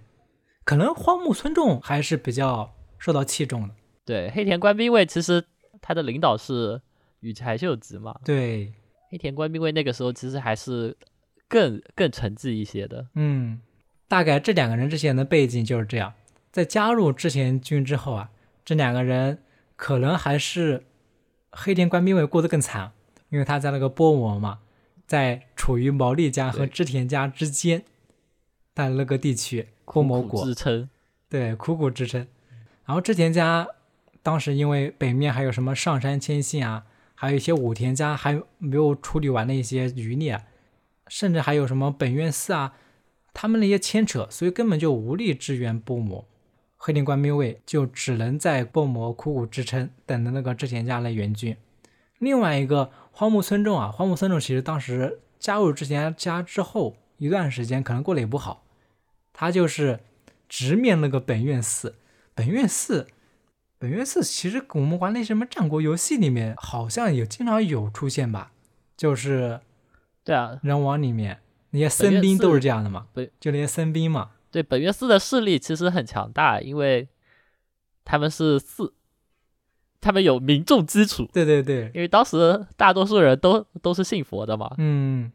[0.64, 3.74] 可能荒木村重还是比较受到器重的。
[4.04, 5.44] 对，黑田官兵卫其实
[5.80, 6.80] 他的领导是
[7.20, 8.14] 羽柴秀吉嘛。
[8.24, 8.72] 对，
[9.10, 10.96] 黑田官兵卫那个时候其实还是
[11.48, 13.06] 更更沉寂一些的。
[13.14, 13.60] 嗯，
[14.08, 16.12] 大概这两个人之前的背景就是这样。
[16.52, 18.30] 在加入织田军之后啊，
[18.62, 19.42] 这两个人
[19.74, 20.84] 可能还是
[21.50, 22.92] 黑田官兵卫过得更惨，
[23.30, 24.58] 因为他在那个波摩嘛，
[25.06, 27.82] 在处于毛利家和织田家之间
[28.74, 30.88] 但那个地区，波摩苦国支撑。
[31.30, 32.26] 对，苦苦支撑。
[32.84, 33.66] 然后织田家
[34.22, 36.84] 当时因为北面还有什么上杉谦信啊，
[37.14, 40.42] 还有一些武田家还没有处理完的一些余孽啊，
[41.08, 42.74] 甚至还有什么本院寺啊，
[43.32, 46.28] 他们那些牵扯，所以根本就无力支援波摩。
[46.84, 51.56] 黑田官兵卫就只能在薄膜苦苦支撑，等着那个织田家来援军。
[52.18, 58.64] 另外一个荒木村重啊，荒木村重其实当时加入织田家之后一段时间，可能过得也不好，
[59.32, 60.00] 他就是
[60.48, 61.94] 直面那个本院寺。
[62.34, 63.06] 本院寺，
[63.78, 68.50] 本院寺其实我们玩那什么战国游戏里面好像也经常有出现吧，
[68.96, 69.60] 就是
[70.24, 71.38] 对啊，人王里面
[71.70, 77.08] 那些僧兵都是这样的嘛，对就那些僧兵嘛，对，本月寺的势力其实很强大，因为
[78.04, 78.92] 他们是寺，
[80.00, 84.74] 他们有民众基础，对对对，因为当时大多数人都都是信佛的嘛。
[84.76, 85.32] 嗯，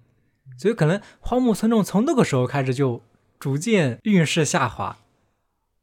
[0.58, 3.02] 所以可能荒木村重从那个时候开始就
[3.40, 4.98] 逐渐运势下滑，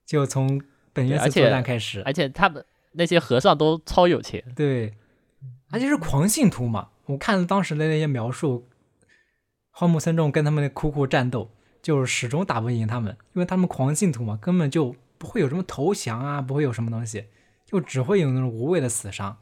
[0.06, 1.28] 就从本院寺
[1.62, 4.94] 开始，而且他们那些和尚都超有钱，对，
[5.70, 6.90] 而且是狂信徒嘛。
[7.06, 8.66] 我看了当时的那些描述，
[9.70, 11.50] 荒木村重跟他们的苦苦战斗，
[11.84, 17.26] 就是始终打不赢他们，因为他们狂信徒嘛，根本就不会有什么投降啊，不会有什么东西，
[17.66, 19.36] 就只会有那种无谓的死伤。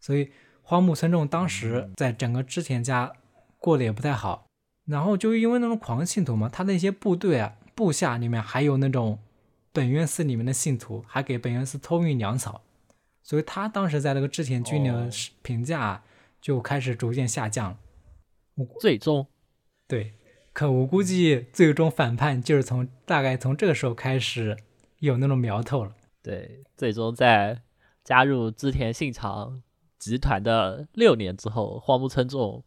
[0.00, 3.12] 所以荒木村重当时在整个织田家
[3.58, 4.46] 过得也不太好，
[4.86, 9.18] 然后就因为那种狂信徒嘛，他的一些部队啊、部下里面还有那种
[9.70, 12.62] 本愿寺里面的信徒，还给本愿寺偷运粮草，
[13.22, 15.10] 所以他当时在那个织田军哦的
[15.42, 16.02] 评价
[16.40, 17.78] 就开始逐渐下降了。
[18.80, 19.26] 最终
[19.86, 20.14] 对，
[20.52, 24.56] 可我估计最终反叛就是从大概从这个时候开始
[24.98, 25.92] 有那种苗头了。
[26.22, 27.62] 对，最终在
[28.04, 29.62] 加入织田信长
[29.98, 32.62] 集团的六年之后，荒木村重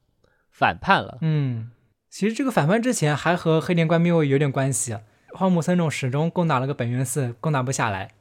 [0.52, 1.20] 反叛了。
[1.22, 1.72] 嗯，
[2.10, 4.98] 其实这个反叛之前还和黑田官兵卫有点关系。
[5.30, 8.12] 荒木村重始终攻打了个本院寺，攻打不下来，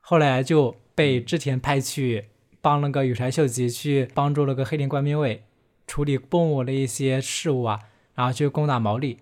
[0.00, 5.44] 后来就被织田派去帮那个羽柴秀吉去帮助了个黑田官兵卫
[5.86, 7.80] 处理波摩的一些事务啊，
[8.14, 9.18] 然后去攻打毛利。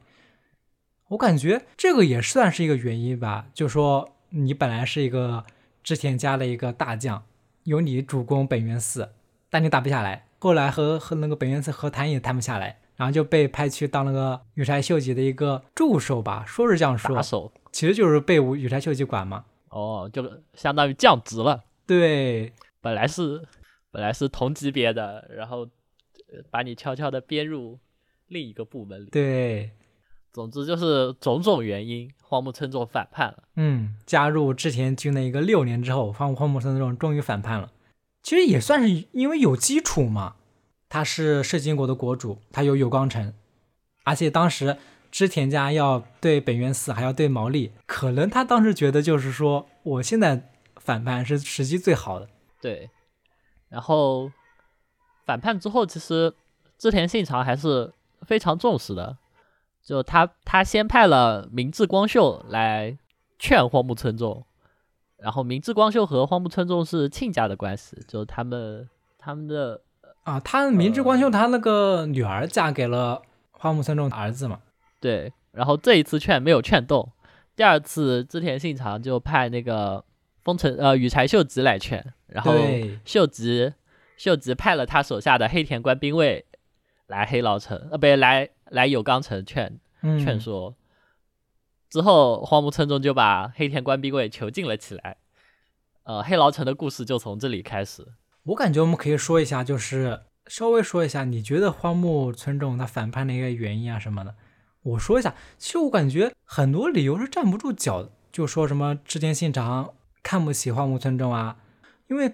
[1.09, 5.45] 我感觉这个也算是一个原因吧，就说你本来是一个
[5.83, 7.23] 织田家的一个大将，
[7.65, 9.11] 由你主攻本源寺，
[9.51, 19.45] 但你打不下来，后来和和那个本源寺和谈也谈不下来，然后就被派去当那个羽柴秀吉的一个助手吧，说是这样说其实就是被羽柴秀吉管嘛。
[19.69, 21.63] 哦，就相当于降职了。
[21.87, 23.43] 对，本来是
[23.91, 25.61] 本来是同级别的，然后
[26.33, 27.79] 呃把你悄悄的编入
[28.29, 29.11] 另一个部门里。
[29.11, 29.73] 对，
[30.33, 33.45] 总之就是种种原因，荒木村重反叛了。
[33.57, 37.73] 嗯，加入织田军的一个六年之后，荒荒木村重终于反叛了。
[38.23, 40.37] 其实也算是因为有基础嘛，
[40.89, 43.35] 他是摄津国的国主，他有有光城，
[44.05, 44.79] 而且当时
[45.11, 52.29] 织田家要对本院寺，还要对毛利，可能他当时觉得就是说，我现在反叛是时机最好的。
[52.61, 52.89] 对，
[53.69, 54.31] 然后
[55.27, 56.33] 反叛之后，其实
[56.79, 57.93] 织田信长还是
[58.27, 59.17] 非常重视的。
[59.85, 62.97] 就他他先派了明智光秀来
[63.39, 64.45] 劝荒木村重，
[65.17, 69.81] 然后明智光秀和荒木村重是亲家的关系，就他们他们的
[70.23, 74.61] 啊，他明智光秀他那个女儿嫁给了荒木村重的儿子嘛，
[75.01, 77.11] 对，然后这一次劝没有劝动，
[77.57, 80.05] 第二次织田信长就派那个
[80.45, 82.55] 丰臣呃羽柴秀吉来劝，然后，
[83.05, 83.73] 秀吉
[84.17, 86.47] 秀吉派了他手下的黑田官兵卫
[87.13, 90.75] 来黑牢城，呃，不对，来来有冈城劝嗯，劝说。
[91.91, 95.19] 之后，荒木村中就把黑田官兵卫囚禁了起来。
[96.05, 98.15] 呃，黑牢城的故事就从这里开始。
[98.45, 104.35] 我感觉我们可以说一下，就是稍微说一下，你觉得荒木村中他反叛的一个原因啊什么的，
[104.83, 105.35] 我说一下。
[105.59, 111.59] 其实我感觉很多理由是站不住脚的，就说什么织田信长看不起荒木村中啊，
[112.09, 112.33] 因为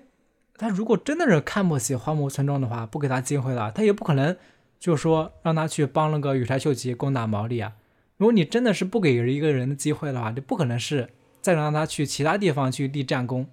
[0.56, 4.36] 他如果真的是看不起荒木村中的话，不给他机会了，他也不可能
[4.78, 7.72] 就说让他去帮那个羽柴秀吉攻打毛利啊。
[8.16, 11.10] 如果你真的是不给一个人的机会的话，就不可能是
[11.40, 13.46] 再让他去其他地方去立战功，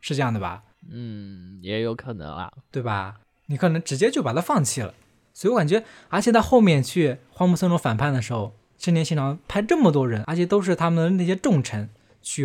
[0.00, 0.62] 是这样的吧？
[0.90, 3.16] 嗯，也有可能啊，对吧？
[3.46, 4.94] 你可能直接就把他放弃了。
[5.34, 11.88] 所以我感觉，而且在后面去荒木村中反叛的时候，织田信长派这么多人，而且都是他们那些重臣
[12.20, 12.44] 去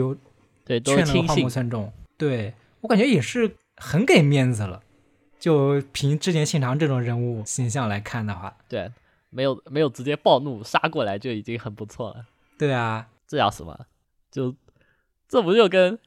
[0.64, 4.82] 对，都劝了荒木村重，对我感觉也是很给面子了。
[5.40, 8.92] 就凭织田信长这种人物形象来看的话，对，
[9.30, 12.26] 没有没有直接暴怒杀过来就已经很不错了。
[12.58, 13.86] 对啊，这叫什么？
[14.32, 14.56] 就
[15.28, 15.98] 这不就跟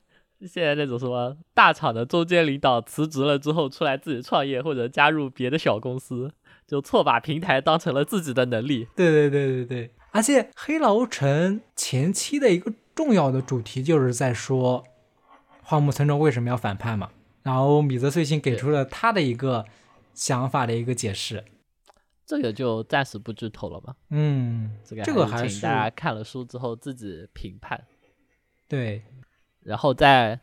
[0.46, 6.32] 现在那种什么大厂的中间领导辞职了之后出来自己创业或者加入别的小公司，
[6.66, 8.88] 就错把平台当成了自己的能力。
[8.96, 14.82] 对对对对对，而且黑牢城前期的一个重要的主题就是在说
[15.62, 17.10] 荒木村重为什么要反叛嘛，
[17.42, 19.64] 然后米泽穗信给出了他的一个
[20.14, 21.44] 想法的一个解释。
[22.26, 27.84] 这个就暂时不剧透了吧，嗯，这个这个还是大家看了书之后自己评判。
[28.68, 29.02] 对，
[29.64, 30.38] 然后在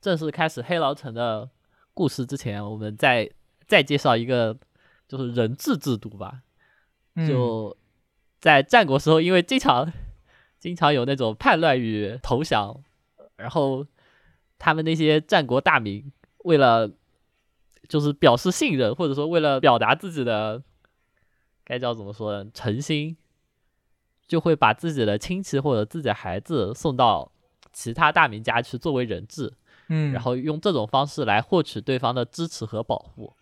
[0.00, 1.50] 正式开始黑牢城的
[1.92, 3.30] 故事之前，我们再
[3.66, 4.56] 再介绍一个
[5.06, 6.40] 就是人质制度吧。
[7.14, 7.76] 嗯就
[8.40, 9.92] 在战国时候，因为经常
[10.58, 12.82] 经常有那种叛乱与投降，
[13.36, 13.84] 然后
[14.58, 16.10] 他们那些战国大名
[16.48, 16.90] 为了
[17.88, 20.62] 就是表示信任，或者说为了表达自己的
[21.62, 23.16] 该叫怎么说呢诚心，
[24.26, 27.30] 就会把自己的亲戚或者自己的孩子送到
[27.72, 29.52] 其他大名家去作为人质，
[29.88, 33.34] 嗯，然后用这种方式来获取对方的支持和保护。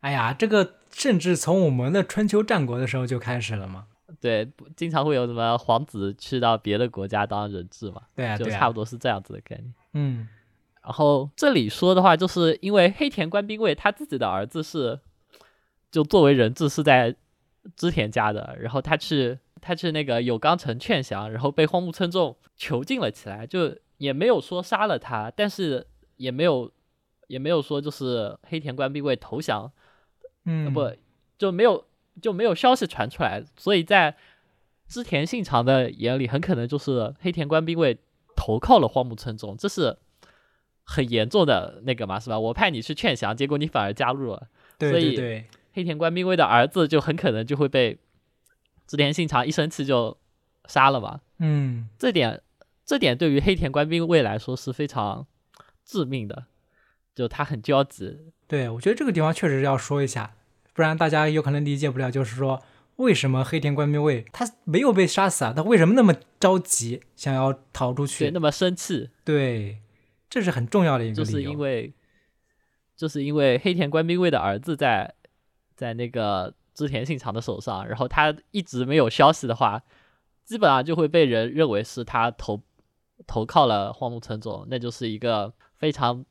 [0.00, 3.86] 哎呀，这个甚至从我们的春秋战国的时候就开始了嘛。
[4.20, 9.72] 对，经常会有什么皇子去到别的国家当人质嘛，对啊，就差不多是这样子的概念。
[9.92, 10.28] 嗯
[10.90, 14.98] 然后这里说的话，就是因为黑田官兵卫他自己的儿子是，
[15.88, 17.14] 就作为人质是在
[17.76, 26.68] 织田家的，然后他去他去那个有冈城劝降，然后被荒木村重囚禁了起来，就也没有说杀了他，但是也没有
[27.28, 29.70] 也没有说就是黑田官兵卫投降，
[30.44, 30.92] 嗯，不
[31.38, 31.84] 就没有
[32.20, 34.16] 就没有消息传出来，所以在
[34.88, 37.96] 织田信长的眼里，很可能就是黑田官兵卫
[38.34, 39.96] 投靠了荒木村重，这是
[40.90, 42.36] 很严重的那个嘛，是吧？
[42.36, 47.96] 我派你去劝降，结果你反而加入了，对所以对对，黑田官兵卫的儿子就很可能就会被
[48.88, 50.18] 织田信长一生气就
[50.66, 51.20] 杀了嘛。
[51.38, 52.42] 嗯这点
[52.84, 55.28] 这点对于黑田官兵卫来说是非常
[55.84, 56.46] 致命的，
[57.14, 60.34] 就他很焦急，对，我觉得这个地方确实要说一下，
[60.74, 62.60] 不然大家有可能理解不了，就是说
[62.96, 65.52] 为什么黑田官兵卫他没有被杀死啊？
[65.56, 68.30] 他为什么那么着急想要逃出对，去？
[68.32, 69.78] 那么生气，对，
[70.30, 71.14] 这是很重要的一个。
[71.14, 71.92] 就是因为，
[72.96, 75.12] 就是因为黑田官兵卫的儿子在
[75.76, 79.82] 在那个织田信长的手上，然后他一直没有消息的话，
[80.44, 82.62] 基本上就会被人认为是他投
[83.26, 86.24] 投靠了荒木村重，那就是一个非常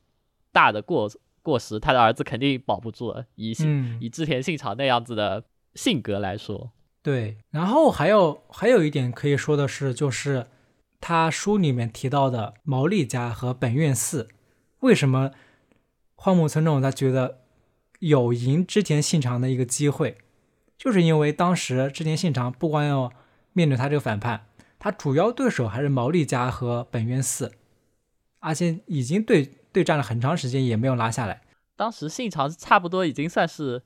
[0.52, 3.26] 大的过过失，他的儿子肯定保不住了。
[3.36, 5.44] 以、嗯，以织田信长那样子的
[5.76, 7.38] 性格来说，对。
[7.52, 10.48] 然后还有还有一点可以说的是，就是
[11.00, 14.30] 他书里面提到的毛利家和本院寺，
[14.80, 15.32] 为什么
[16.16, 17.42] 荒木村重他觉得
[18.00, 20.18] 有赢织田信长的一个机会，
[20.78, 23.12] 就是因为当时织田信长不光要
[23.54, 24.46] 面对他这个反叛，
[24.78, 27.54] 他主要对手还是毛利家和本院寺，
[28.40, 31.42] 而且已经对对战了很长时间也没有拿下来。
[31.76, 33.84] 当时信长差不多已经算是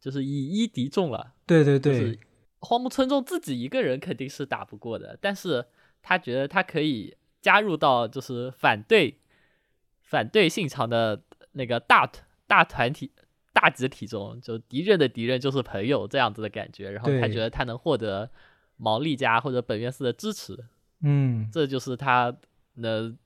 [0.00, 1.34] 就是以一敌众了。
[1.46, 2.18] 对对对，就是
[2.58, 5.66] 荒木村重自己一个人肯定是打不过的，但是
[6.08, 9.20] 他觉得他可以加入到就是反对
[10.00, 13.12] 反对信长的那个大团大团体
[13.52, 18.30] 大集体中，就敌人的敌人就是朋友这样子的感觉，然后他觉得他能获得
[18.78, 20.56] 毛利家或者本院寺的支持，
[21.02, 22.34] 嗯，这就是他
[22.76, 23.18] 能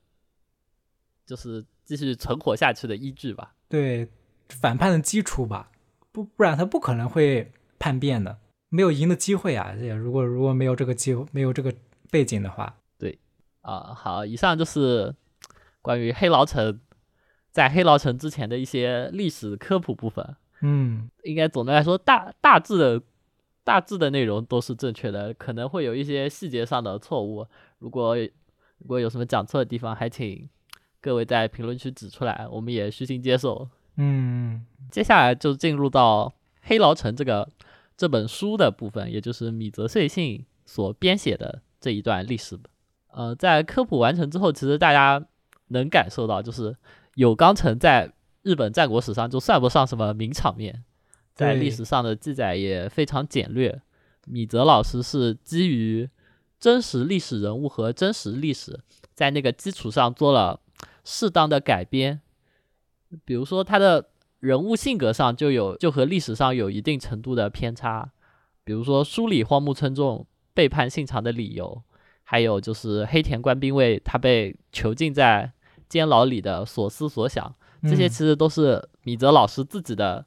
[1.25, 3.55] 就是继续存活下去的依据吧。
[3.69, 4.09] 对
[4.49, 5.71] 反叛的基础吧，
[6.11, 9.73] 不不然他不可能会叛变的，没有赢的机会啊！
[9.79, 11.73] 这如果如果没有这个机会，没有这个
[12.13, 13.17] 背景的话，对
[13.61, 15.15] 啊，好，以上就是
[15.81, 16.79] 关于黑牢城
[17.49, 20.35] 在黑牢城之前的一些历史科普部分。
[20.61, 23.01] 嗯，应该总的来说，大大致的
[23.63, 27.47] 大致的内容都是正确的，可能会有一些细节上的错误。
[27.79, 30.47] 如果如果有什么讲错的地方，还请
[31.01, 33.67] 各位在评论区指出来，我们也虚心接受。
[33.95, 36.27] 嗯，接下来就进入到
[36.61, 37.49] 《黑牢城》这个
[37.97, 42.57] 这本书的部分，也就是米泽穗信所编写的这一段历史。
[43.11, 45.21] 呃，在科普完成之后，其实大家
[45.67, 46.73] 能感受到，就是
[47.15, 48.13] 有冈城在
[48.43, 50.85] 日本战国史上就算不上什么名场面，
[51.35, 53.81] 在历史上的记载也非常简略。
[54.25, 56.09] 米泽老师是基于
[56.57, 58.79] 真实历史人物和真实历史，
[59.13, 60.61] 在那个基础上做了
[61.03, 62.21] 适当的改编，
[63.25, 64.09] 比如说他的
[64.39, 68.11] 人物性格上就有就和历史上有一定程度的偏差，
[68.63, 71.83] 比如说梳理荒木村重背叛信长的理由，
[72.23, 75.51] 还有就是黑田官兵卫他被囚禁在
[75.89, 80.25] 监牢里的所思所想，这些嗯其实都是米泽老师自己的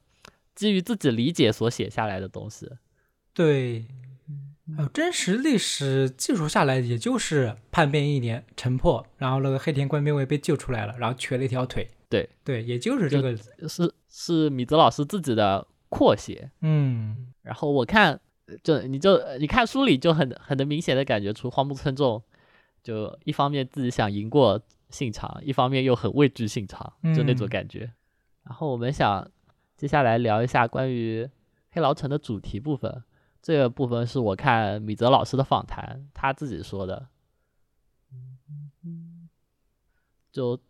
[0.55, 2.71] 基于自己理解所写下来的东西。
[3.33, 3.87] 对，
[4.77, 11.89] 还有真实历史记述下来，也就是叛变一年，城破，然后那个黑田官兵卫被救出来了，然后瘸了一条腿。
[12.09, 13.37] 对对，也就是这个，
[13.69, 16.51] 是是米泽老师自己的扩写。
[16.61, 18.21] 嗯，然后我看，
[18.63, 22.23] 就你就你看书里就很很能明显的感觉出荒木村重，
[22.83, 27.93] 就一方面自己想赢过信长，一方面又很畏惧信长，就那种嗯感觉。
[28.45, 29.29] 然后我们想
[29.77, 31.29] 接下来聊一下关于
[31.71, 33.03] 黑牢城的主题部分，
[33.43, 37.09] 这个部分是我看米泽老师的访谈，他自己说的。
[40.31, 40.61] 就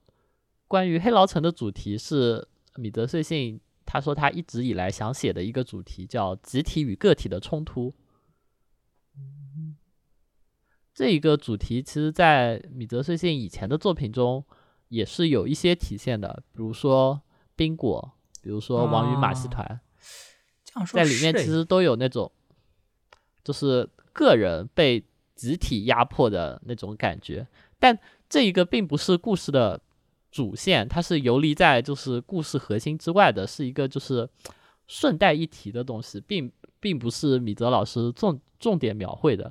[0.68, 7.94] 关于黑牢城的主题是米泽穗信，他说他一直以来想写的一个主题叫集体与个体的冲突。
[10.92, 14.44] 这一个主题其实，在米泽穗信以前的作品中
[14.88, 17.20] 也是有一些体现的，比如说
[17.54, 18.12] 冰果，
[18.42, 19.80] 比如说王与马戏啊团，
[20.64, 22.32] 这样说在里面其实都有那种，
[23.44, 27.46] 就是个人被集体压迫的那种感觉。
[27.78, 29.78] 但这一个并不是故事的
[30.36, 34.28] 主线，它是游离在就是故事核心之外的，是一个就是
[34.86, 39.50] 顺带一提的东西，并并不是米泽老师重重点描绘的。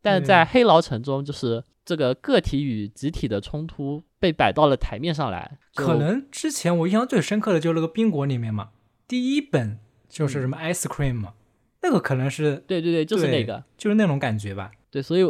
[0.00, 8.70] 但在黑牢城中，就是这个个体与集体的冲突被摆到了台面上来，可能之前我印象最深刻的就是那个冰果里面嘛，
[9.08, 11.34] 第一本就是什么 ice cream 嘛，
[11.82, 13.64] 那个可能是对对对，就是那个。
[13.76, 14.70] 就是那种感觉吧。
[14.90, 15.22] 对，所以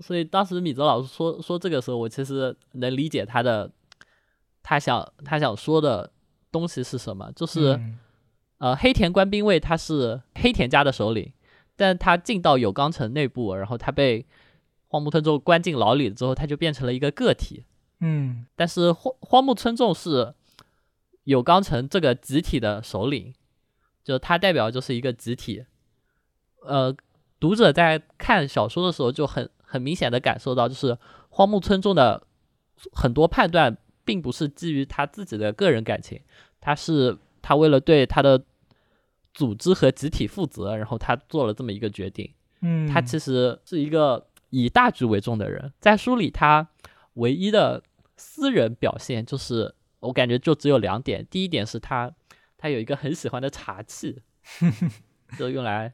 [0.00, 3.70] 所以当时米泽老师说说这个时候，我其实能理解他的
[4.62, 6.10] 他想他想说的
[6.50, 7.98] 东西是什么，就是、嗯
[8.58, 11.32] 呃黑田官兵卫他是黑田家的首领，
[11.76, 14.26] 但他进到有冈城内部，然后他被
[14.88, 17.64] 荒木村重关进牢里之后，他就变成了一个个体。
[18.00, 20.34] 嗯但是荒荒木村重是
[21.22, 23.32] 有冈城这个集体的首领，
[24.02, 25.64] 就他代表就是一个集体。
[26.62, 26.92] 呃，
[27.38, 30.98] 读者在看小说的时候就很很明显的感受到，就是
[31.28, 32.26] 荒木村重的
[32.92, 33.76] 很多判断
[34.08, 36.18] 并不是基于他自己的个人感情，
[36.62, 38.42] 他是他为了对他的
[39.34, 42.32] 组织和集体负责，然后他做了这么一个决定。
[42.62, 46.66] 嗯，他其实是一个以大局为重的人，在书里他
[47.14, 47.82] 唯一的
[48.16, 51.26] 私人表现就是，我感觉就只有两点。
[51.30, 52.10] 第一点是他
[52.56, 54.22] 他有一个很喜欢的茶器，
[55.36, 55.92] 就用来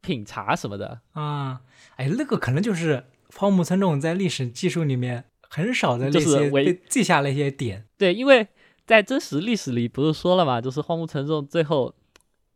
[0.00, 1.02] 品茶什么的。
[1.12, 1.60] 啊，
[1.96, 7.86] 哎，那个可能就是荒木村重在历史技术里面很少的那就是些被记下了一些点。
[7.98, 8.48] 对，因为
[8.86, 11.94] 在真实历史里不是说了嘛，就是荒木村重最后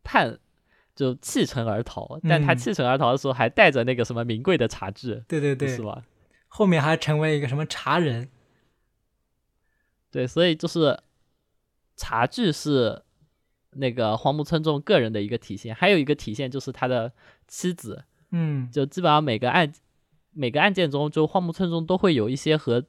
[0.02, 0.38] 判
[0.94, 6.02] 就弃城而逃，但他嗯弃城而逃的时候还带着那个什么名贵的茶具，对对对是，吧？
[6.48, 8.30] 后面还成为一个什么茶人。
[10.10, 10.98] 对，所以就是
[11.96, 13.02] 茶具是
[13.72, 17.12] 那个荒木村重个人的一个体现，还有一个体现就是他的
[17.46, 19.70] 妻子，嗯就基本上每个案
[20.36, 22.84] 每个案件中，就荒木村中都会有一些和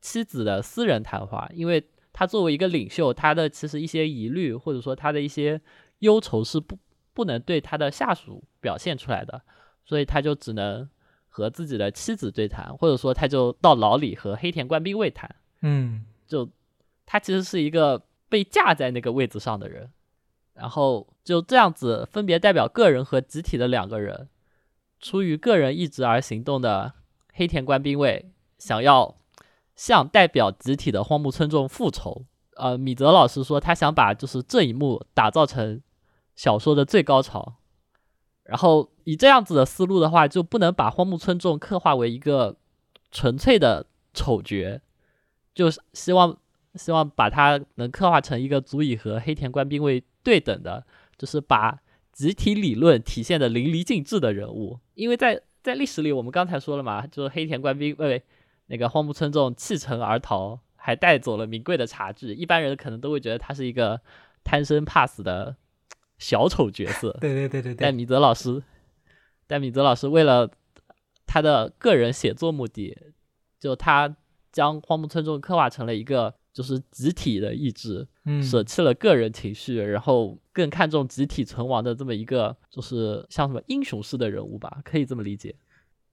[0.00, 5.60] 妻子的私人谈话，因为他作为一个领袖，他的其实一些疑虑或者说他的一些
[5.98, 6.78] 忧愁是不
[7.12, 9.42] 不能对他的下属表现出来的，
[9.84, 10.88] 所以他就只能
[11.28, 15.34] 和自己的妻子对谈，或者说他就到牢里和黑田官兵卫谈。
[15.62, 16.48] 嗯就
[17.04, 19.90] 他其实是一个被架在那个位置上的人，
[20.54, 24.28] 然后就这样子分别代表个人和集体的两个人，
[25.02, 26.94] 出于个人意志而行动的
[27.34, 29.16] 黑田官兵卫想要
[29.76, 32.24] 向代表集体的荒木村众复仇。
[32.56, 35.82] 呃，米泽老师说他想把就是这一幕打造成
[36.36, 37.56] 小说的最高潮，
[38.44, 42.56] 然后以这样子的思路的话，就不能把荒木村众刻画为一个
[43.10, 44.80] 纯粹的丑角，
[45.54, 46.36] 就是希望
[46.74, 50.84] 希望把他能刻画成一个足以和黑田官兵卫对等的，
[51.16, 51.80] 就是把
[52.12, 54.78] 集体理论体现的淋漓尽致的人物。
[54.94, 58.22] 因为在在历史里，我们刚才说了嘛，就是黑田官兵卫
[58.66, 64.00] 那个荒木村重弃城而逃，还带走了名贵的茶具，一般人可能都会觉得他是一个
[64.44, 65.56] 贪生怕死的
[66.18, 67.16] 小丑角色。
[67.20, 68.62] 对对对对对，但米泽老师，
[69.46, 70.50] 但米泽老师为了
[71.26, 72.96] 他的个人写作目的，
[73.58, 74.16] 就他
[74.50, 85.54] 将荒木村重刻画成了一个就是集体的意志，嗯，舍弃了个人情绪，然后更看重集体存亡的这么一个，就是像什么英雄式的人物吧，可以这么理解。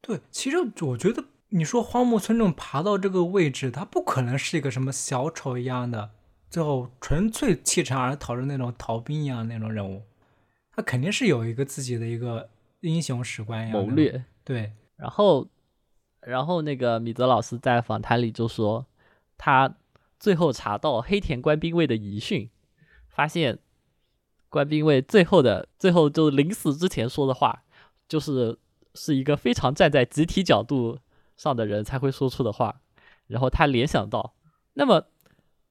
[0.02, 6.12] 对，其实我觉得你说荒木村重爬到这个位置，他不可能是一个什么小丑一样的，
[6.50, 10.04] 最后纯粹弃城而逃的那种逃兵一样的那种人物，
[10.72, 14.24] 他肯定是有一个自己的一个英雄史观一样谋略。
[14.46, 15.48] 对，然后，
[16.22, 18.86] 然后那个米泽老师在访谈里就说，
[19.38, 19.76] 他
[20.18, 22.50] 最后查到黑田官兵卫的遗训，
[23.10, 23.60] 发现
[24.50, 27.64] 官兵卫最后的最后就临死之前说的话，
[28.08, 28.58] 就是
[28.95, 31.00] 是一个非常站在集体角度
[31.38, 32.82] 上的人才会说出的话。
[33.28, 34.34] 然后他联想到，
[34.74, 35.06] 那么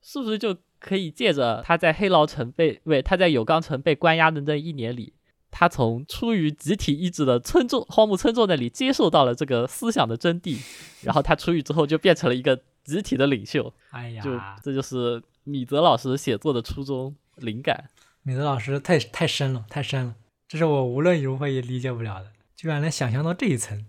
[0.00, 5.14] 是不是就可以借着他在黑牢城被为他在有冈城被关押的那一年里，
[5.50, 10.60] 他从出于集体意志的村众荒木村众那里接受到了这个思想的真谛，
[11.02, 13.74] 然后他出狱之后就变成了一个集体的领袖。
[13.90, 14.30] 哎呀，就
[14.62, 17.90] 这就是米泽老师写作的初衷灵感。
[18.22, 20.16] 米泽老师太太深了，太深了，
[20.46, 23.86] 这是我无论如何也理解不了的，居然能想象到这一层。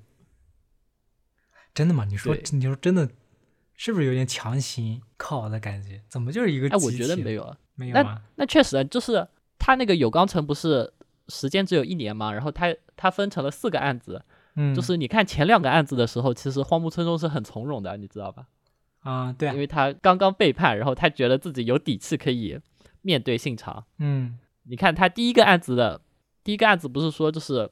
[1.73, 2.05] 真的吗？
[2.05, 3.09] 你说你说真的，
[3.75, 6.01] 是不是有点强行靠的感觉？
[6.09, 7.57] 怎么就是一个哎，我觉得没有啊。
[7.75, 8.21] 没有吗？
[8.35, 9.25] 那确实啊，就是
[9.57, 10.91] 他那个有钢城不是
[11.29, 14.21] 时间只有一年嘛，然后他他分成了四个案子，
[14.55, 18.47] 嗯，就是你看前两个案子的时候，其实荒木村中是很从容的，你知道吧？
[18.99, 22.59] 啊，对啊因，为他刚刚背叛，然后他觉得自己有底气可以
[23.01, 23.85] 面对信长。
[23.97, 26.01] 嗯你看他第一个案子的
[26.43, 27.69] 第一个案子不是说就是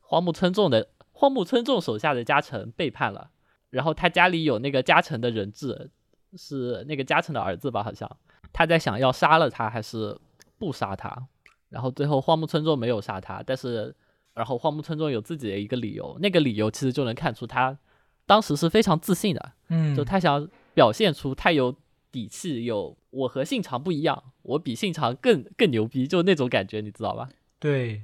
[0.00, 3.30] 荒木村重的荒木村重手下的家臣背叛了，
[3.70, 5.90] 然后他家里有那个家臣的人质，
[6.36, 7.82] 是那个家臣的儿子吧？
[7.82, 8.10] 好像
[8.52, 10.18] 他在想要杀了他还是
[10.58, 11.26] 不杀他，
[11.68, 13.94] 然后最后荒木村重没有杀他，但是
[14.32, 17.76] 然后荒木村重有自己的一个理由，那个理由其实就能看出他
[18.24, 21.74] 当时是非常自信的，嗯，就他想表现出他有
[22.10, 27.28] 底气，有我和信长不一样，我比信长更更牛逼，就那种感觉，你知道吧？
[27.58, 28.02] 对，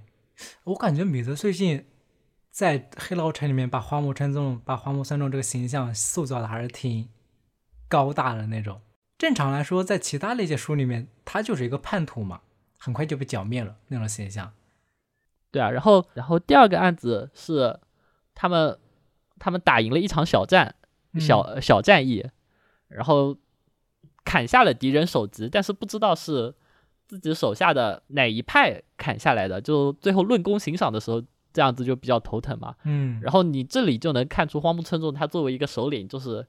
[0.64, 1.86] 我感觉米泽最近
[2.50, 7.08] 在黑牢城里面把花木川重、把花木村重这个形象塑造的还是挺
[7.88, 8.80] 高大的那种。
[9.16, 12.40] 正常来说，在其他那些书里面，他就是一个叛徒嘛，
[12.78, 14.52] 很快就被剿灭了那种形象。
[15.50, 17.78] 对啊，然后然后第二个案子是
[18.34, 18.76] 他们
[19.38, 20.74] 他们打赢了一场小战，
[21.20, 22.28] 小、嗯小战役，
[22.88, 23.36] 然后
[24.24, 26.54] 砍下了敌人首级，但是不知道是
[27.06, 31.22] 自己手下的哪一派砍下来的，就最后论功行赏的时候，
[31.52, 32.74] 这样子就比较头疼嘛。
[32.84, 36.46] 嗯，然后你这里就能看出荒木村重他作为一个首领，就是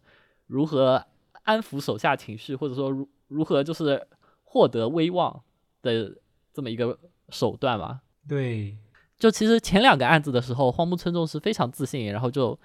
[0.48, 1.06] 如何
[1.44, 4.08] 安抚手下情绪，或者说如如何就是
[4.44, 5.42] 获得威望
[5.82, 6.16] 的
[6.54, 6.98] 这么一个
[7.30, 8.02] 手段嘛。
[8.28, 8.78] 对，
[9.20, 12.58] 就其实前两个案子的时候，荒木村重是非常自信，然后就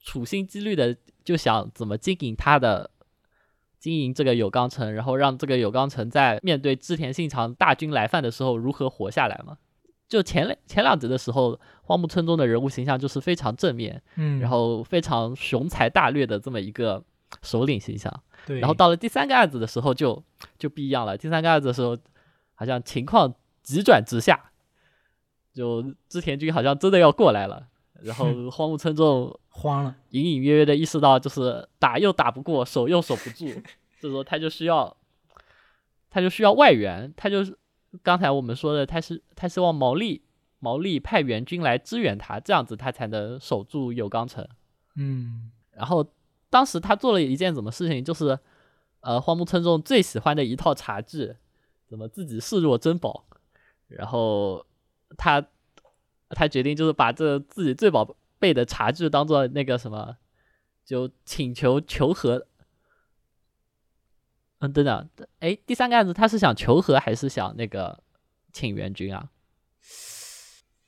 [0.00, 2.90] 处心积虑的就想怎么经营他的
[3.84, 9.58] 经营这个有冈城，然后让这个有冈城在面对织田信长大军来犯的时候如何活下来嘛。
[10.08, 17.04] 就前两前两集的时候，荒木村中的人物形象就是非常正面，嗯，然后非常雄才大略的这么一个
[17.42, 18.10] 首领形象。
[18.46, 20.24] 对，然后到了第三个案子的时候就
[20.58, 21.18] 就不一样了。
[21.18, 21.94] 第三个案子的时候，
[22.54, 24.50] 好像情况急转直下，
[25.52, 27.66] 就织田军好像真的要过来了。
[28.04, 33.46] 然后 荒木村重慌了，隐隐约约的意识到，就是打又打不过，守又守不住，
[33.98, 34.96] 这时候他就需要，
[36.10, 37.56] 他就需要外援，他就是
[38.02, 40.22] 刚才我们说的，他是他希望毛利
[40.58, 44.46] 毛利派援军来支援他，这样子他才能守住有冈城。
[44.96, 46.06] 嗯然后
[46.50, 48.38] 当时他做了一件什么事情，就是
[49.00, 51.34] 呃荒木村重最喜欢的一套茶具，
[51.86, 53.24] 怎么自己视若珍宝，
[53.88, 54.64] 然后
[55.16, 55.44] 他
[56.30, 60.16] 他决定就是把这自己最宝贝的茶具当做那个什么，
[60.84, 62.46] 就请求求和。
[64.60, 65.08] 嗯，等等，
[65.40, 68.02] 哎，第三个案子他是想求和还是想那个
[68.52, 69.28] 请援军啊？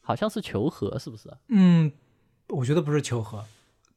[0.01, 1.29] 好像是求和，是不是？
[1.49, 1.93] 嗯，
[2.49, 3.45] 我觉得不是求和，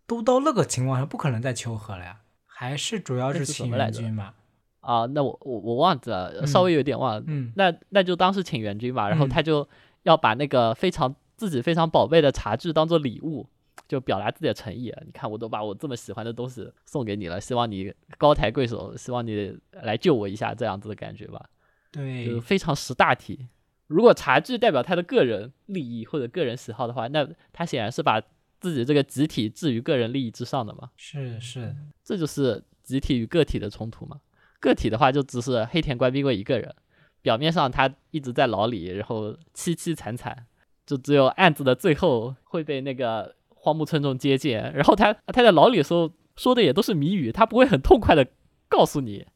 [0.08, 4.34] 都到那个情况下不可能再求和了呀，还是主要是请是什么来着援军嘛。
[4.82, 7.24] 啊，那我我我忘记了，稍微有点忘了。
[7.28, 9.70] 嗯那那就当是请援军吧，然后嗯他就
[10.04, 13.48] 要把那个非常自己非常宝贝的茶具当做礼物，
[13.88, 14.94] 就表达自己的诚意。
[15.06, 21.50] 你看，我都把我这么喜欢的东西送给你了，希望你高抬贵手，希望你来救我一下，这样子的感觉吧，
[21.94, 23.48] 就是对，非常识大体。
[23.88, 28.22] 如果茶具代表他的个人利益或者个人喜好的话，那他显然是把
[28.60, 30.92] 自己这个集体置于个人利益之上的嘛。
[30.98, 31.74] 是是，
[32.04, 34.20] 这就是集体与个体的冲突嘛。
[34.60, 36.76] 个体的话就只是黑田官兵卫一个人，
[37.22, 40.46] 表面上他一直在牢里，然后凄凄惨惨，
[40.90, 48.26] 就只有案子的最后会被那个荒木村重接见，然后他他在牢里的时候说的也都是谜语，他不会很痛快的
[48.68, 49.28] 告诉你，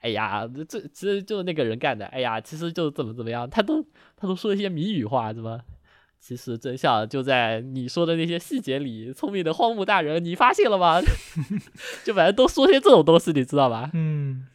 [0.00, 3.84] 哎呀，这其实就是那个人干的，哎呀，其实就怎么怎么样，他都
[4.16, 5.60] 他都说一些谜语话，怎么？
[6.18, 9.12] 其实真相就在你说的那些细节里。
[9.12, 11.00] 聪明的荒木大人，你发现了吗？
[12.02, 13.90] 就反正都说些这种东西，你知道吧？
[13.94, 14.48] 嗯，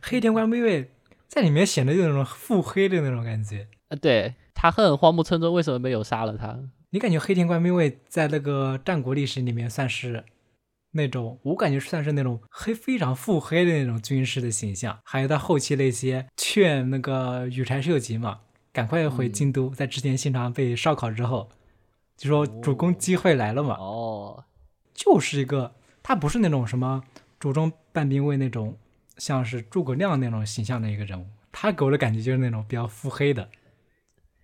[0.00, 0.90] 黑田官兵卫
[1.26, 3.66] 在里面显得有那种腹黑的那种感觉。
[3.88, 6.58] 啊，对他恨荒木村中为什么没有杀了他？
[6.90, 10.24] 你感觉黑田官兵卫在那个战国历史里面算是
[10.90, 14.98] 那种，我感觉算是那种黑非常腹黑的那种军师的形象。
[15.04, 18.40] 还有他后期那些劝那个羽柴秀吉嘛，
[18.72, 21.48] 赶快回京都，在织田信长被烧烤之后，
[22.16, 23.76] 就说主公机会来了嘛。
[23.76, 24.42] 哦，
[24.92, 27.04] 就是一个他不是那种什么
[27.38, 28.76] 主中半兵卫那种
[29.18, 33.48] 像是诸葛亮那种形象的一个人物，他给我的感觉就是那种比较腹黑的。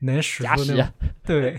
[0.04, 0.86] 能使出那种，
[1.26, 1.58] 对，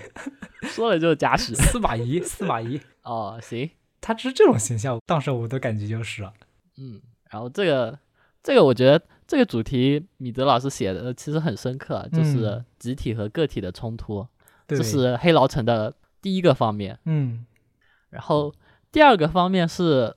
[0.63, 1.53] 说了就是假使。
[1.55, 3.69] 司马懿，司马懿，哦，行，
[4.01, 6.33] 他是这种形象，当时我的感觉就是了，
[6.77, 7.97] 嗯，然后这个
[8.41, 14.27] 这个我觉得这个主题米泽老师写的其实很深刻，就是嗯集体和个体的冲突，
[14.67, 16.97] 对，这是黑牢城的第一个方面。
[17.05, 17.45] 嗯
[18.09, 18.53] 然后
[18.91, 20.15] 第二个方面是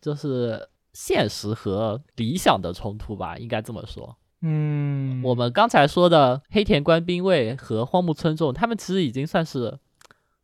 [0.00, 4.16] 就是现实和理想的冲突吧，应该这么说。
[4.46, 9.78] 嗯，我们刚才说的黑田官兵卫和荒木村重，他们其实已经算是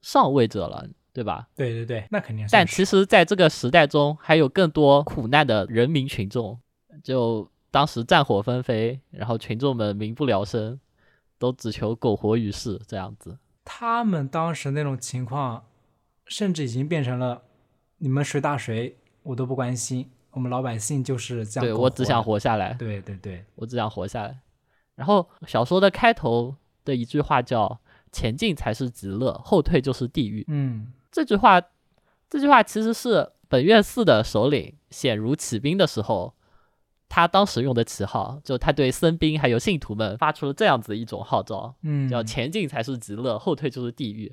[0.01, 1.49] 上位者了，对吧？
[1.55, 6.59] 对对对，那肯定是，但其实，在这个时代中，还有更多苦难的人民群众。
[7.05, 10.81] 就当时战火纷飞，然后群众们民不聊生，
[11.39, 13.39] 都只求苟活于世，这样子。
[13.65, 15.65] 他们当时那种情况，
[16.25, 17.43] 甚至已经变成了
[17.99, 24.39] 你们谁打谁我都不关心，我们老百姓就是这样对我只想，活下来，对对对，我只想活下来。
[24.95, 26.55] 然后小说的开头
[26.85, 27.81] 的一句话叫
[28.13, 30.45] “前进才是极乐，后退就是地狱”。
[30.49, 31.61] 嗯这句话，
[32.29, 36.35] 这句话其实是本院寺的首领显如起兵的时候，
[37.09, 44.33] 他当时用的旗号，就他对僧兵还有信徒们发出了这样子一种号召，嗯，叫前进才是极乐，后退就是地狱。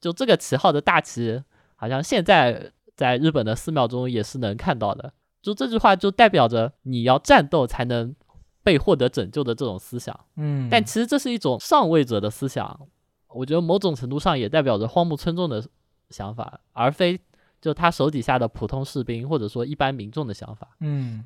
[0.00, 1.42] 就这个旗号的大旗，
[1.76, 5.14] 好像现在在日本的寺庙中也是能看到的。
[5.42, 8.14] 就这句话就代表着你要战斗才能
[8.62, 10.18] 被获得拯救的这种思想。
[10.36, 12.88] 嗯，但其实这是一种上位者的思想，
[13.28, 15.62] 我觉得某种程度上也代表着荒木村重的
[16.10, 17.20] 想法，而非
[17.60, 20.76] 就他手底下的普通士兵或者说一般民众的想法。
[20.80, 21.24] 嗯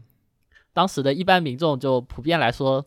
[0.72, 2.84] 当时的一般民众就普遍来说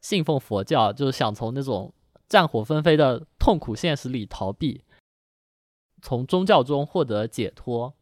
[0.00, 1.92] 信奉佛教，就是想从那种
[2.28, 4.82] 战火纷飞的痛苦现实里逃避，
[6.02, 7.94] 从宗教中获得解脱。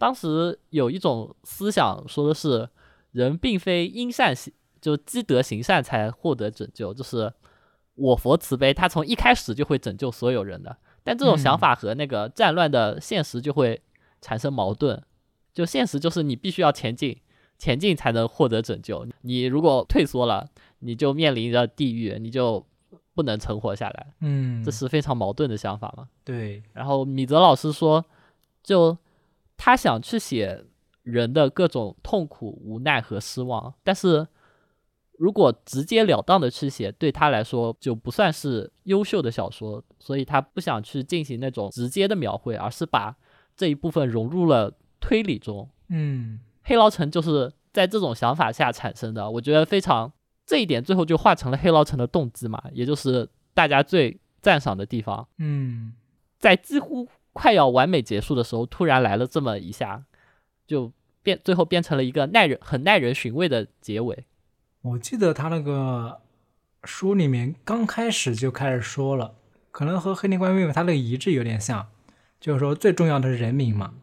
[0.00, 2.66] 当时有一种思想说的是，
[3.12, 7.30] 人并非因善行就积德行善才获得拯救，就是
[7.96, 10.74] 我佛慈悲，他从一开始就会拯救所有人的。
[11.04, 13.82] 但这种想嗯法和那个战乱的现实就会
[14.22, 15.02] 产生矛盾。
[15.52, 17.20] 就现实就是你必须要前进，
[17.58, 19.06] 前进才能获得拯救。
[19.20, 20.48] 你如果退缩了，
[20.78, 22.64] 你就面临着地狱，你就
[23.14, 24.14] 不能存活下来。
[24.20, 26.08] 嗯，这是非常矛盾的想法嘛。
[26.24, 28.02] 对，然后米泽老师说，
[28.62, 28.96] 就
[29.62, 30.64] 他想去写
[31.02, 34.26] 人的各种痛苦、无奈和失望，但是
[35.18, 43.14] 如果直截了当的去写，对他来说就不算是优秀的小说，所以他不想去进行那种直接的描绘，而是把
[43.54, 45.68] 这一部分融入了推理中。
[45.88, 50.10] 嗯黑牢城就是在这种想法下产生的，我觉得非常
[50.46, 55.28] 这一点最后就化成了黑牢城的动机嘛，也就是大家最赞赏的地方。
[55.36, 55.92] 嗯
[56.38, 60.04] 在几乎快要完美结束的时候，突然来了这么一下，
[60.66, 64.24] 就变最后变成了一个耐人很耐人寻味的结尾。
[64.82, 66.20] 我记得他那个
[66.84, 69.34] 书里面刚开始就开始说了，
[69.70, 71.88] 可能和黑天官妹妹他那个遗志有点像，
[72.40, 73.94] 就是说最重要的是人民嘛。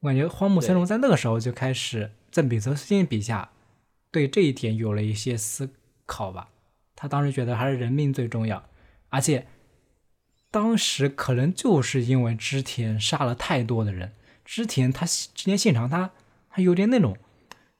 [0.00, 3.50] 我感觉荒木村重在那个时候就开始在米泽信笔下
[4.10, 5.70] 对这一点有了一些思
[6.06, 6.48] 考吧。
[6.96, 8.64] 他当时觉得还是人命最重要，
[9.08, 9.46] 而且
[10.52, 14.12] 当时可能就是因为织田杀了太多的人，
[14.44, 16.10] 织田他织田信长他
[16.48, 17.16] 他有点那种，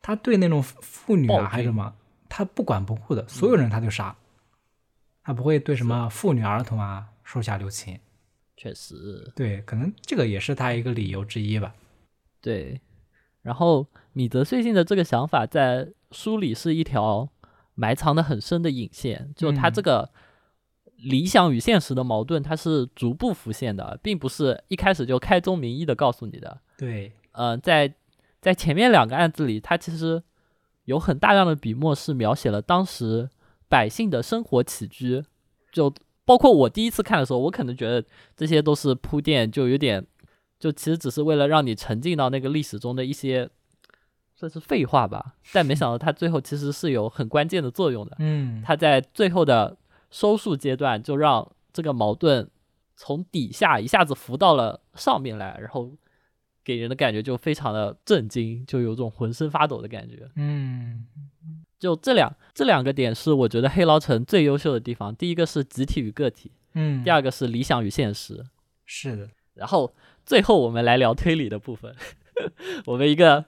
[0.01, 1.95] 他对那种妇女啊还是什么，
[2.29, 4.17] 他不管不顾的，所有人他就杀，
[5.23, 8.01] 他不会对什么妇女儿童啊手下留情。
[8.57, 11.75] 确实，对，可能这个也是他一个理由之一吧。
[12.41, 12.81] 对。
[13.43, 17.29] 然后米泽最近的这个想法在书里是一条
[17.75, 20.11] 埋藏的很深的引线，就他嗯这个
[21.03, 26.61] 理想与现实的矛盾，它是逐步浮现的，并不是一开始就开宗明义的告诉你的。
[26.79, 27.93] 对，呃，在
[28.41, 30.23] 在前面两个案子里，它其实
[30.85, 33.29] 有很大量的笔墨是描写了当时
[33.69, 35.25] 百姓的生活起居，
[35.73, 35.93] 就
[36.25, 38.05] 包括我第一次看的时候，我可能觉得
[38.37, 40.07] 这些都是铺垫，就有点，
[40.59, 43.49] 就其实只是为了让你沉浸到那个历史中的一些
[44.37, 48.17] 算是废话吧，但没想到他最后其实是有很关键的作用的。
[48.19, 49.77] 嗯，他在最后的
[50.13, 52.49] 收束阶段，就让这个矛盾
[52.95, 55.91] 从底下一下子浮到了上面来，然后
[56.63, 60.31] 给人的感觉就非常的震惊，就有种浑身发抖的感觉。
[60.37, 61.05] 嗯
[61.81, 68.45] 就这两这两个点是我觉得黑牢城最优秀的地方，第一个是集体与个体，嗯，第二个是理想与现实。
[68.85, 69.93] 是的，然后
[70.25, 71.97] 最后我们来聊推理的部分，
[72.87, 73.47] 我们一个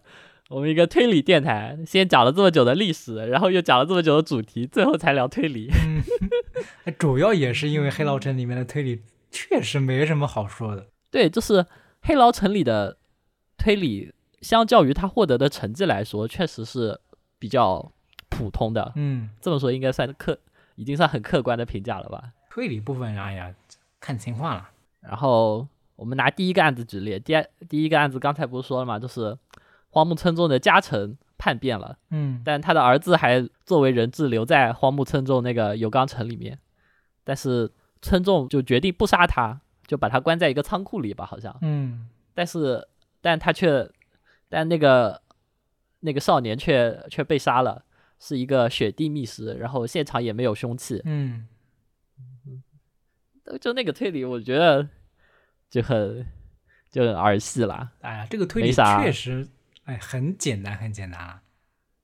[0.50, 5.70] 我们一个推理电台，先讲了这么久的历史，然后又讲了这么久的主题，最后才聊推理。
[6.84, 10.86] 哎主要也是因为黑牢城里面的推理确实没什么好说的。
[11.10, 11.64] 对，就是
[12.02, 12.98] 黑牢城里的
[13.56, 17.00] 推理，相较于他获得的成绩来说，确实是
[17.38, 17.90] 比较
[18.28, 18.92] 普通的。
[18.96, 20.38] 嗯，这么说应该算客，
[20.74, 22.32] 已经算很客观的评价了吧？
[22.50, 23.54] 推理部分，哎呀，
[23.98, 24.68] 看情况了。
[25.00, 25.66] 然后
[25.96, 28.98] 我们拿第一个案子举例，第二第一个案子刚才不是说了吗？
[28.98, 29.36] 就是
[29.94, 36.58] 荒木村重的家臣叛变了，嗯但他的儿子还作为人质留在荒木村重那个有冈城里面，
[37.22, 37.70] 但是
[38.02, 41.56] 村重就决定不杀他，就把他关在一个仓库里吧，好像。
[41.62, 42.88] 嗯但是，
[43.20, 43.88] 但他却，
[44.48, 45.22] 但那个
[46.00, 47.84] 那个少年却却被杀了，
[48.18, 51.46] 是一个雪地密室，然后现场也没有凶器，嗯，
[53.60, 54.88] 就那个推理，我觉得
[55.70, 56.26] 就很
[56.90, 57.92] 就很儿戏啦。
[58.00, 59.46] 哎呀，这个推理确实，
[59.84, 61.42] 哎，很简单，很简单啊，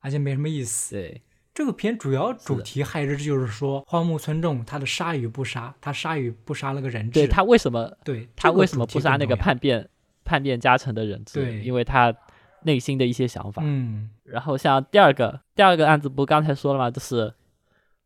[0.01, 0.97] 而且没什么意思。
[0.97, 1.23] 对，
[1.55, 9.89] 这个片主要主题还是就是说荒木村重他的杀与不杀，他杀与不杀那个人质，对他为什么对他为什么不杀那个叛变
[10.25, 11.43] 叛变加成的人质？
[11.43, 12.15] 对因为他
[12.63, 13.63] 内心的一些想法。
[13.65, 16.91] 嗯然后像第二个第二个案子，不刚才说了吗？
[16.91, 17.35] 就是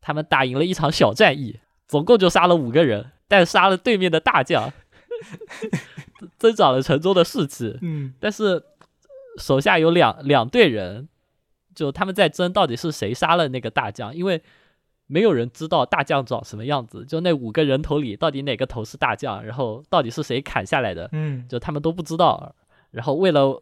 [0.00, 4.72] 他们打赢了一场小战役，总共就杀了五个人，但杀了对面的大将，
[6.38, 7.78] 增长了城中的士气。
[7.82, 8.62] 嗯但是
[9.38, 11.08] 手下有两两队人，
[11.74, 14.42] 就他们在争到底是谁杀了那个大将，因为
[15.06, 22.54] 没有人知道大将长什么样子，就那五个人头里到底哪个头是大将，然后到底是谁砍下来的，嗯就他们都不知道。
[22.90, 23.60] 然后为了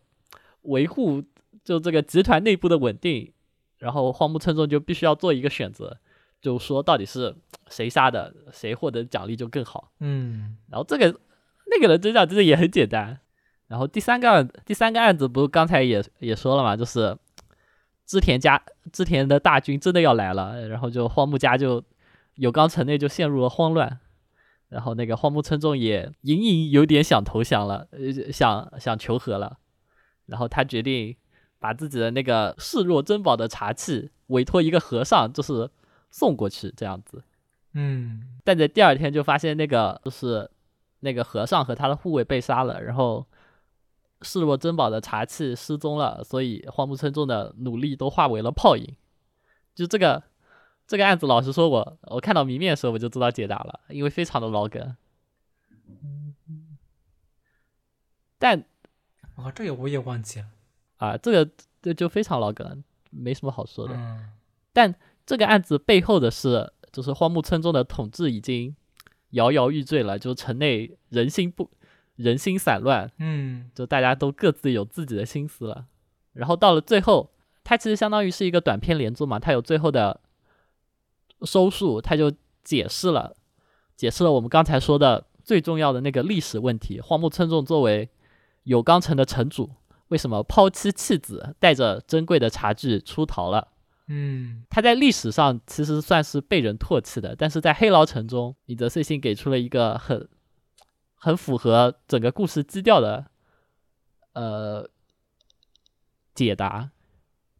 [0.62, 1.23] 维护
[1.64, 3.33] 就这个集团内部的稳定，
[3.79, 5.99] 然后荒木村重就必须要做一个选择，
[6.41, 7.35] 就说到底是
[7.68, 9.91] 谁杀的，谁获得奖励就更好。
[10.01, 11.18] 嗯然后这个
[11.66, 13.18] 那个人真相其实也很简单。
[13.73, 17.16] 然后第三个案第三个案子不是刚才也也说了嘛，就是
[18.05, 18.62] 织田家
[18.93, 21.83] 织田的大军真的要来了，然后就荒木家就
[22.35, 23.99] 有冈城内就陷入了慌乱，
[24.68, 29.57] 然后那个荒木村重也隐隐有点想投降了，呃，想想求和了，
[30.27, 31.16] 然后他决定
[31.59, 35.70] 把自己的那个视若珍宝的茶器委托一个和尚，就是
[36.11, 37.23] 送过去这样子。
[37.73, 40.51] 嗯但在第二天就发现那个就是
[41.01, 43.27] 那个和尚和他的护卫被杀了，然后
[44.23, 48.97] 视若珍宝的茶器失踪了，所以荒木村重的努力都化为了泡影。
[49.75, 50.23] 就这个
[50.87, 54.97] 这个案子，老实说我我看到谜面的时候我就知道解答了，因为非常的老梗。
[58.39, 58.64] 但
[59.37, 60.47] 啊，这个我也忘记了。
[60.97, 61.51] 啊，这个
[61.81, 63.95] 这就非常老梗，没什么好说的。
[63.95, 64.95] 嗯
[65.25, 68.75] 这个案子背后的是，就是荒木村中的统治已经
[69.31, 71.70] 摇摇欲坠了，就城内人心不
[72.23, 75.87] 人心散乱，嗯就大家都各自有自己的心思了。
[76.33, 77.31] 然后到了最后，
[77.62, 80.20] 它其实相当于是一个短篇连作嘛，它有最后的
[81.43, 82.33] 收束，它就
[82.64, 83.37] 解释了
[83.97, 88.09] 解释了我们刚才说的最重要的那个历史问题：荒木村重作为
[88.62, 89.70] 有冈城的城主，
[90.09, 93.68] 为什么抛妻弃子，带着珍贵的茶具出逃了？
[94.09, 100.29] 嗯他在历史上其实算是被人唾弃的，但是在黑牢城中，米泽穗信给出了一个很
[101.25, 103.27] 很符合整个故事基调的
[104.33, 104.91] 呃
[106.35, 106.91] 解答。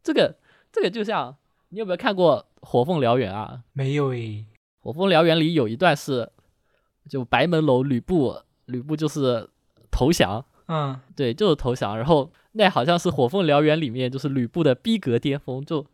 [0.03, 0.35] 这个
[0.69, 1.37] 这个就像
[1.69, 3.63] 你有没有看过《火凤燎原》啊？
[3.71, 4.17] 没有诶。
[4.81, 6.29] 《火凤燎原》里有一段是
[7.07, 9.49] 就白门楼吕布，吕布就是
[9.89, 11.95] 投降，嗯对，就是投降。
[11.95, 15.85] 然后那好像是《火凤燎原》里面就是吕布的逼格巅峰，就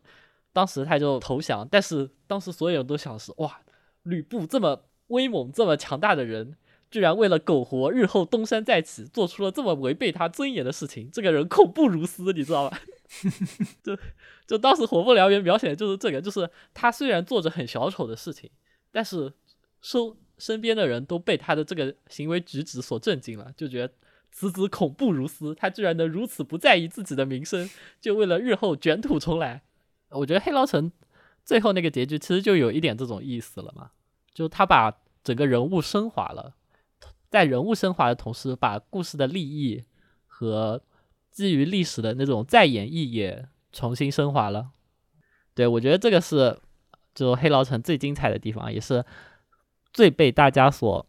[0.52, 3.62] 当时他就投降，但是当时所有人都想是哇，
[4.02, 6.58] 吕布这么威猛、这么强大的人，
[6.90, 12.80] 居然为了苟活，日后东山再起，做出了这么违背他尊严的事情，这个人恐怖如斯，你知道吧？
[13.84, 13.98] 就
[14.46, 18.50] 就当时《火凤燎原》描写的就是这个，就是他虽然做着很小丑的事情，
[18.92, 19.34] 但是
[19.82, 23.94] 收身边的人都被他的这个行为举止所震惊了，就觉得
[24.32, 27.70] 此子恐怖如斯，他居然能如此不在意自己的名声，
[28.00, 29.64] 就为了日后卷土重来。
[30.10, 30.92] 我觉得黑牢城
[31.46, 33.92] 最后那个结局其实就有一点这种意思了嘛，
[34.34, 36.56] 就他把整个人物升华了，
[37.30, 39.84] 在人物升华的同时，把故事的立意
[40.28, 40.82] 和
[41.32, 44.72] 基于历史的那种再演绎也重新升华了。
[45.54, 46.60] 对我觉得这个是
[47.14, 49.06] 就黑牢城最精彩的地方，也是
[49.94, 51.06] 最被大家所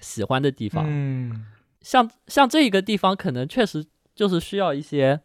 [0.00, 0.84] 喜欢的地方。
[0.88, 1.46] 嗯，
[1.80, 5.20] 像像这一个地方，可能确实就是需要一些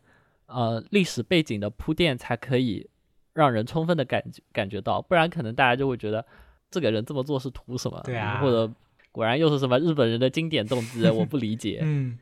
[0.45, 2.89] 呃历史背景的铺垫，才可以
[3.33, 6.23] 让人充分的感觉感觉到，不然可能大家就会觉得
[6.69, 7.99] 这个人这么做是图什么？
[8.03, 8.71] 对啊或者
[9.13, 11.79] 果然又是什么日本人的经典动机， 我不理解。
[11.83, 12.17] 嗯，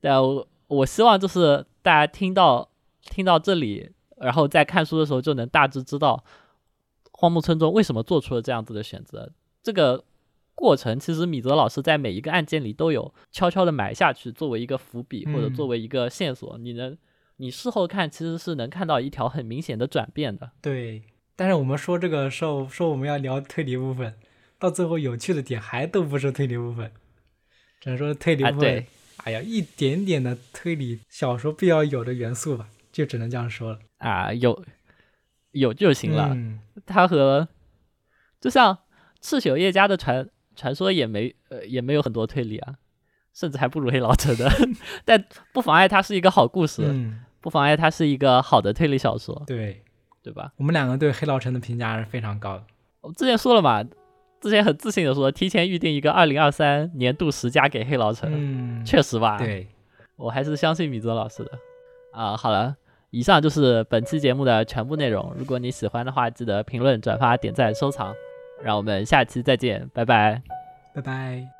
[0.00, 2.68] 但我我希望就是大家听到
[3.02, 6.24] 听到这里，然后在看书的时候就能大致知道
[7.12, 9.30] 荒木村中为什么做出了这样子的选择。
[9.62, 10.02] 这个
[10.54, 16.96] 过程其实米泽老师在每一个案件里都有悄悄的埋下去，作为一个伏笔或者嗯作为一个线索，你能
[17.36, 20.50] 你事后看其实是能看到一条很明显的转变的。
[20.62, 21.02] 对。
[21.36, 24.14] 但是我们说这个时候说我们要聊推理部分，
[24.58, 26.90] 到最后有趣的点还都不是推理部分，
[27.80, 28.86] 只能说推理啊，部分，对，
[29.24, 33.78] 哎呀，一点点的推理小说必要有的元素吧，就只能这样说了。
[33.98, 34.64] 啊，有
[35.52, 36.30] 有就行了。
[36.34, 37.48] 嗯，它和
[38.40, 38.78] 就像
[39.20, 42.76] 赤朽叶家的传传说也没呃也没有很多推理啊，
[43.34, 44.50] 甚至还不如黑老城的，
[45.04, 49.82] 但不妨碍它是一个好故事，嗯，不妨碍它是一个好的推理小说，对，
[50.22, 50.52] 对吧？
[50.56, 52.64] 我们两个对黑老城的评价还是非常高的。
[53.00, 53.84] 我之前说了嘛，
[54.44, 59.66] 之前很自信的说提前预定一个二零二三年度十佳给黑老城，嗯，确实吧？，对，
[60.16, 61.50] 我还是相信米泽老师的。
[62.12, 62.76] 啊，好了。
[63.08, 65.32] 以上就是本期节目的全部内容。
[65.38, 68.12] 如果你喜欢的话，记得评论、转发、点赞、收藏。
[68.60, 70.42] 让我们下期再见，拜拜。
[70.92, 71.53] 拜拜。